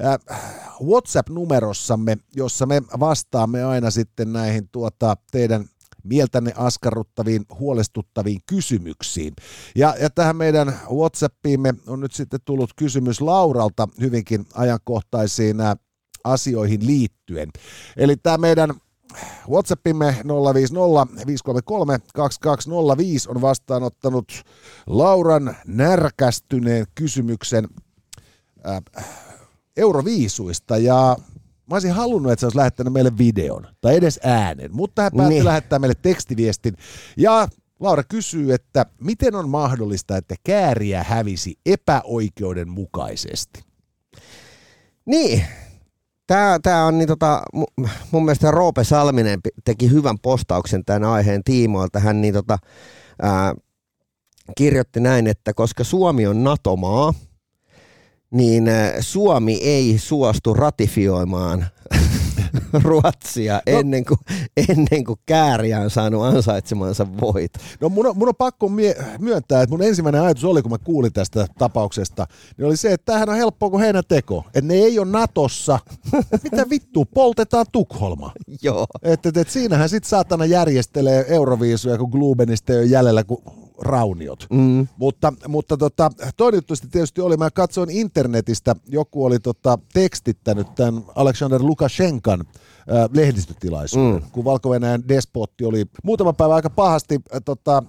[0.05, 0.41] äh,
[0.85, 5.65] WhatsApp-numerossamme, jossa me vastaamme aina sitten näihin tuota, teidän
[6.09, 9.35] mieltänne askarruttaviin, huolestuttaviin kysymyksiin.
[9.77, 15.77] Ja, ja tähän meidän WhatsAppiimme on nyt sitten tullut kysymys Lauralta hyvinkin ajankohtaisiin äh,
[16.25, 17.49] asioihin liittyen.
[17.97, 18.75] Eli tämä meidän
[19.49, 20.17] WhatsAppimme
[20.55, 24.33] 050 533 2205 on vastaanottanut
[24.87, 27.69] Lauran närkästyneen kysymyksen
[28.69, 28.83] äh,
[29.77, 31.17] Euroviisuista ja
[31.71, 35.35] mä olisin halunnut, että se olisi lähettänyt meille videon tai edes äänen, mutta hän päätti
[35.35, 35.45] Niin.
[35.45, 36.75] lähettää meille tekstiviestin
[37.17, 37.49] ja
[37.81, 43.63] Laura kysyy, että miten on mahdollista, että kääriä hävisi epäoikeudenmukaisesti?
[45.07, 45.45] Niin.
[46.27, 51.45] Tämä, tämä on niin tota, mu- mun mielestä Roope Salminen teki hyvän postauksen tämän aiheen
[51.45, 51.99] tiimoilta.
[52.01, 52.59] Hän niin tota,
[53.23, 53.55] ää,
[54.57, 57.15] kirjoitti näin, että koska Suomi on NATO-maa,
[58.31, 61.67] niin ää, Suomi ei suostu ratifioimaan
[62.83, 64.19] Ruotsia ennen kuin,
[64.69, 67.53] ennen kuin Kääriä on saanut ansaitsemansa voit.
[67.81, 70.79] No mun on, mun on pakko mie- myöntää, että mun ensimmäinen ajatus oli, kun mä
[70.79, 74.45] kuulin tästä tapauksesta, niin oli se, että tämähän on helppoa kuin heinäteko.
[74.47, 75.79] Että ne ei ole Natossa.
[76.45, 78.33] Mitä vittua, poltetaan Tukholma.
[78.63, 78.87] Joo.
[79.03, 83.43] Että et, et siinähän sit saatana järjestelee Euroviisuja, kun Glubenista ei ole jäljellä kuin
[83.79, 84.47] rauniot.
[84.51, 84.89] Mm.
[84.97, 90.75] Mutta, mutta tota, toinen juttu sitten tietysti oli, mä katsoin internetistä, joku oli tota, tekstittänyt
[90.75, 94.31] tämän Alexander Lukashenkan äh, lehdistötilaisuuden, mm.
[94.31, 94.71] kun valko
[95.09, 97.83] despotti oli muutama päivä aika pahasti äh, tota,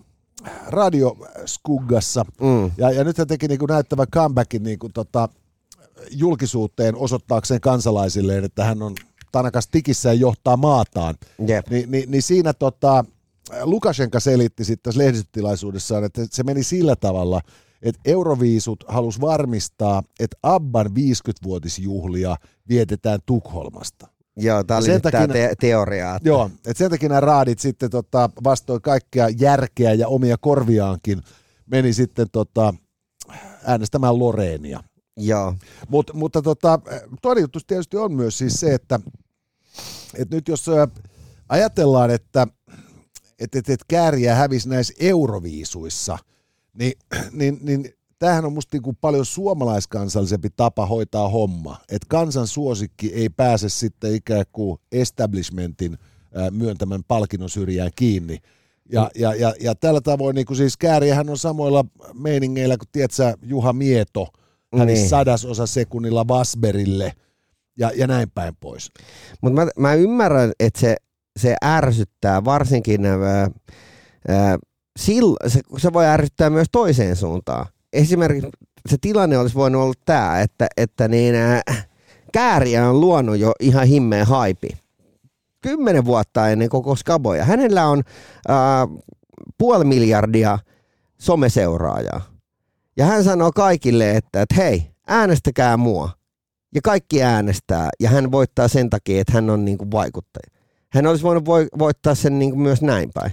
[0.67, 2.71] radioskuggassa, Mm.
[2.77, 5.29] ja, ja nyt hän teki niinku näyttävän comebackin niinku tota,
[6.11, 8.95] julkisuuteen osoittaakseen kansalaisilleen, että hän on
[9.31, 11.15] tanakas tikissä ja johtaa maataan.
[11.47, 11.69] Jep.
[11.69, 13.05] Ni, niin, niin siinä tota,
[13.61, 17.41] Lukashenka selitti sitten tässä lehdistötilaisuudessaan, että se meni sillä tavalla,
[17.81, 22.35] että Euroviisut halusi varmistaa, että Abban 50-vuotisjuhlia
[22.69, 24.07] vietetään Tukholmasta.
[24.37, 26.15] Joo, tämä oli tämä te- teoria.
[26.15, 31.21] Että Joo, että sen takia nämä raadit sitten tota, vastoin kaikkea järkeä ja omia korviaankin
[31.65, 32.73] meni sitten tota,
[33.63, 34.83] äänestämään Loreenia.
[35.17, 35.55] Joo.
[35.89, 36.79] Mut, mutta tota,
[37.21, 38.99] toinen juttu tietysti on myös siis se, että,
[40.13, 40.87] että nyt jos ö,
[41.49, 42.47] ajatellaan, että
[43.39, 46.17] et, et, et kääriä hävisi näissä euroviisuissa,
[46.73, 46.93] niin,
[47.31, 51.77] niin, niin tämähän on musta niinku paljon suomalaiskansallisempi tapa hoitaa homma.
[51.89, 55.97] Että kansan suosikki ei pääse sitten ikään kuin establishmentin
[56.51, 58.37] myöntämän palkinnon syrjään kiinni.
[58.91, 59.21] Ja, mm.
[59.21, 63.73] ja, ja, ja tällä tavoin niin kuin siis Kääriähän on samoilla meiningeillä kuin tiedätkö, Juha
[63.73, 64.27] Mieto,
[64.77, 65.09] hän niin.
[65.09, 67.13] sadasosa sekunnilla Vasberille
[67.77, 68.91] ja, ja näin päin pois.
[69.41, 70.95] Mutta mä, mä ymmärrän, että se,
[71.37, 73.49] se ärsyttää varsinkin, ää,
[74.27, 74.57] ää,
[75.03, 77.65] sil, se, se voi ärsyttää myös toiseen suuntaan.
[77.93, 78.49] Esimerkiksi
[78.89, 81.61] se tilanne olisi voinut olla tämä, että, että niin, ää,
[82.33, 84.69] Kääriä on luonut jo ihan himmeen haipi
[85.61, 87.45] kymmenen vuotta ennen koko Skaboja.
[87.45, 88.03] Hänellä on
[88.47, 88.87] ää,
[89.57, 90.59] puoli miljardia
[91.17, 92.21] someseuraajaa.
[92.97, 96.09] Ja hän sanoo kaikille, että, että hei, äänestäkää mua.
[96.75, 100.56] Ja kaikki äänestää, ja hän voittaa sen takia, että hän on niin kuin vaikuttaja.
[100.93, 101.45] Hän olisi voinut
[101.79, 103.31] voittaa sen niin kuin myös näin päin.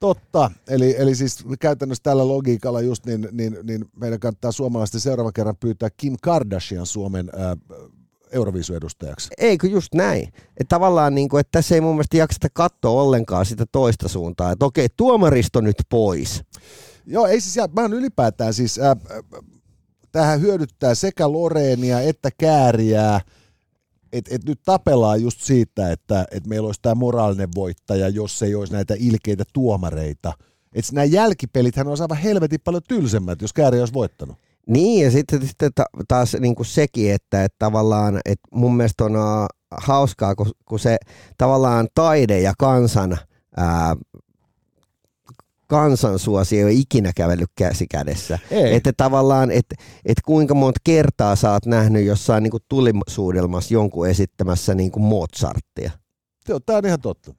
[0.00, 5.32] Totta, eli, eli siis käytännössä tällä logiikalla just niin, niin, niin meidän kannattaa suomalaisten seuraavan
[5.32, 7.56] kerran pyytää Kim Kardashian Suomen ää,
[8.32, 9.28] Euroviisuedustajaksi.
[9.38, 10.28] Eikö just näin?
[10.28, 14.52] Että tavallaan, niin kuin, että tässä ei mun mielestä jakseta katsoa ollenkaan sitä toista suuntaa,
[14.52, 16.42] että okei, tuomaristo nyt pois.
[17.06, 18.96] Joo, ei siis, mä oon ylipäätään siis, äh,
[20.12, 23.20] tähän hyödyttää sekä Loreenia että Kääriää,
[24.12, 28.54] että et nyt tapellaan just siitä, että et meillä olisi tämä moraalinen voittaja, jos ei
[28.54, 30.32] olisi näitä ilkeitä tuomareita.
[30.74, 34.36] Että nämä jälkipelithän on aivan helvetin paljon tylsemmät, jos Kääri olisi voittanut.
[34.66, 35.70] Niin, ja sitten, sitten
[36.08, 39.12] taas niin kuin sekin, että, että tavallaan, että mun mielestä on
[39.70, 40.96] hauskaa, kun, kun se
[41.38, 43.18] tavallaan taide ja kansan
[43.56, 43.96] ää,
[45.72, 48.38] kansansuosio ei ikinä kävellyt käsi kädessä.
[48.50, 48.74] Ei.
[48.74, 54.74] Että tavallaan, että et kuinka monta kertaa sä oot nähnyt jossain niin tulisuudelmassa jonkun esittämässä
[54.74, 55.90] niin kuin Mozarttia.
[56.48, 57.34] Joo, tämä on ihan totta.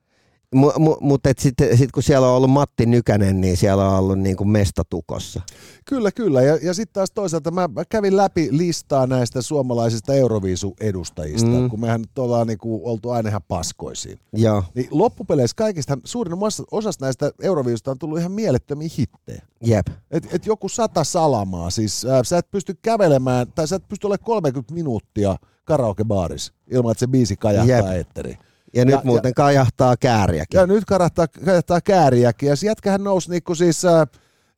[0.54, 4.20] Mutta mu, mutta sitten sit kun siellä on ollut Matti Nykänen, niin siellä on ollut
[4.20, 5.42] niin kuin mestatukossa.
[5.86, 6.42] Kyllä, kyllä.
[6.42, 11.70] Ja, ja sitten taas toisaalta mä, mä kävin läpi listaa näistä suomalaisista Euroviisu-edustajista, mm.
[11.70, 14.20] kun mehän nyt ollaan niin kuin oltu aina ihan paskoisiin.
[14.34, 14.64] Joo.
[14.76, 16.38] Niin loppupeleissä kaikista suurin
[16.72, 19.42] osasta näistä Euroviisusta on tullut ihan mielettömiä hittejä.
[19.66, 19.88] Jep.
[20.12, 24.08] Et, et joku sata salamaa, siis äh, sä et pysty kävelemään, tai sä et pysty
[24.08, 25.36] olemaan 30 minuuttia
[25.66, 28.38] karaokebaarissa ilman, että se biisi kajahtaa etteriin.
[28.74, 30.58] Ja nyt ja, muuten ja, kajahtaa kääriäkin.
[30.58, 32.50] Ja nyt kajahtaa, kajahtaa kääriäkin.
[32.50, 34.08] Ja jätkähän nousi niinku siis äh,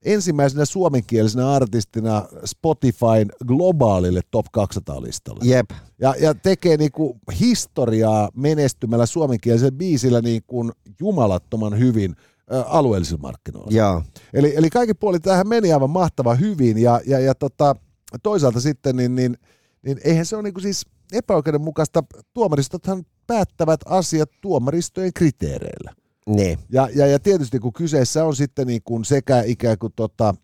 [0.06, 5.40] ensimmäisenä suomenkielisenä artistina Spotifyn globaalille top 200-listalle.
[5.44, 5.70] Jep.
[6.00, 12.16] Ja, ja tekee niinku historiaa menestymällä suomenkielisellä biisillä niinku jumalattoman hyvin
[12.54, 13.72] äh, alueellisilla markkinoilla.
[13.72, 14.04] Joo.
[14.34, 17.76] Eli, eli kaikki puoli tähän meni aivan mahtava hyvin ja, ja, ja tota,
[18.24, 19.38] toisaalta sitten niin, niin,
[19.86, 22.04] niin eihän se ole niinku siis epäoikeudenmukaista.
[22.34, 25.94] Tuomaristothan päättävät asiat tuomaristojen kriteereillä.
[26.28, 26.60] Niin.
[26.70, 30.36] Ja, ja, ja tietysti kun kyseessä on sitten niin kuin sekä ikään kuin tota,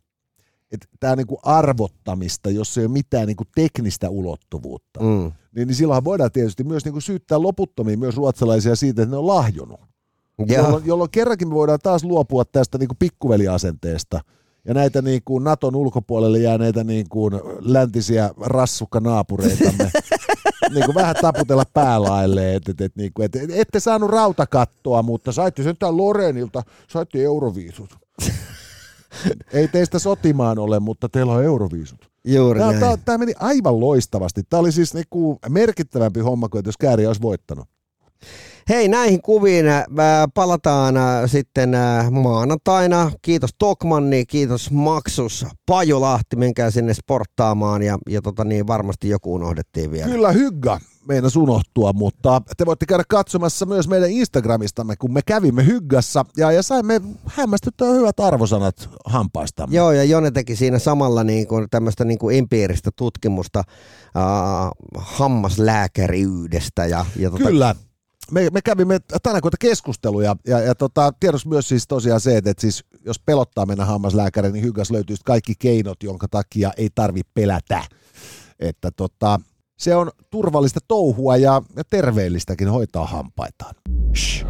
[0.71, 5.31] että tämä niin kuin arvottamista, jos ei ole mitään niin kuin teknistä ulottuvuutta, mm.
[5.55, 9.17] niin, niin silloinhan voidaan tietysti myös niin kuin syyttää loputtomiin myös ruotsalaisia siitä, että ne
[9.17, 9.79] on lahjonut.
[10.47, 14.19] Jolloin, jolloin kerrankin me voidaan taas luopua tästä niin kuin pikkuveliasenteesta
[14.65, 19.91] ja näitä niin kuin Naton ulkopuolelle jääneitä niin kuin läntisiä rassukkanaapureitamme
[20.73, 25.03] niin kuin vähän taputella päälaille, että et, et, niin kuin, et, et, ette saanut rautakattoa,
[25.03, 27.89] mutta saitte sen tämän Lorenilta, saitte euroviisut.
[29.53, 32.11] Ei teistä sotimaan ole, mutta teillä on euroviisut.
[32.25, 34.41] Juuri tämä, tämä, tämä meni aivan loistavasti.
[34.49, 37.67] Tämä oli siis niinku merkittävämpi homma kuin jos Kääri olisi voittanut.
[38.69, 39.85] Hei, näihin kuviin äh,
[40.33, 43.11] palataan äh, sitten äh, maanantaina.
[43.21, 49.91] Kiitos Tokmanni, kiitos Maksus Pajolahti, menkää sinne sporttaamaan ja, ja tota niin, varmasti joku unohdettiin
[49.91, 50.11] vielä.
[50.11, 55.65] Kyllä, hygga meinas unohtua, mutta te voitte käydä katsomassa myös meidän Instagramistamme, kun me kävimme
[55.65, 59.75] Hyggassa ja, ja saimme hämmästyttää hyvät arvosanat hampaistamme.
[59.75, 63.65] Joo, ja Jone teki siinä samalla niin kuin tämmöistä niin kuin empiiristä tutkimusta äh,
[64.97, 66.85] hammaslääkäriydestä.
[66.85, 67.43] Ja, ja tota...
[67.43, 67.75] Kyllä,
[68.31, 72.61] me, me kävimme tanakoita keskusteluja ja, ja tota, tiedossa myös siis tosiaan se, että, että
[72.61, 77.83] siis jos pelottaa mennä hammaslääkäriin, niin Hygas löytyy kaikki keinot, jonka takia ei tarvi pelätä.
[78.59, 79.39] Että tota,
[79.77, 83.75] se on turvallista touhua ja, ja terveellistäkin hoitaa hampaitaan.
[84.15, 84.45] Shh.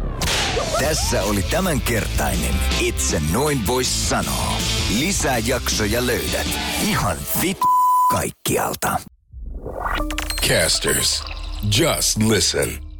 [0.80, 4.56] Tässä oli tämänkertainen Itse noin vois sanoa.
[4.98, 6.46] Lisää jaksoja löydät
[6.82, 7.58] ihan vit
[8.10, 8.96] kaikkialta.
[10.48, 11.24] Casters,
[11.78, 12.91] just listen.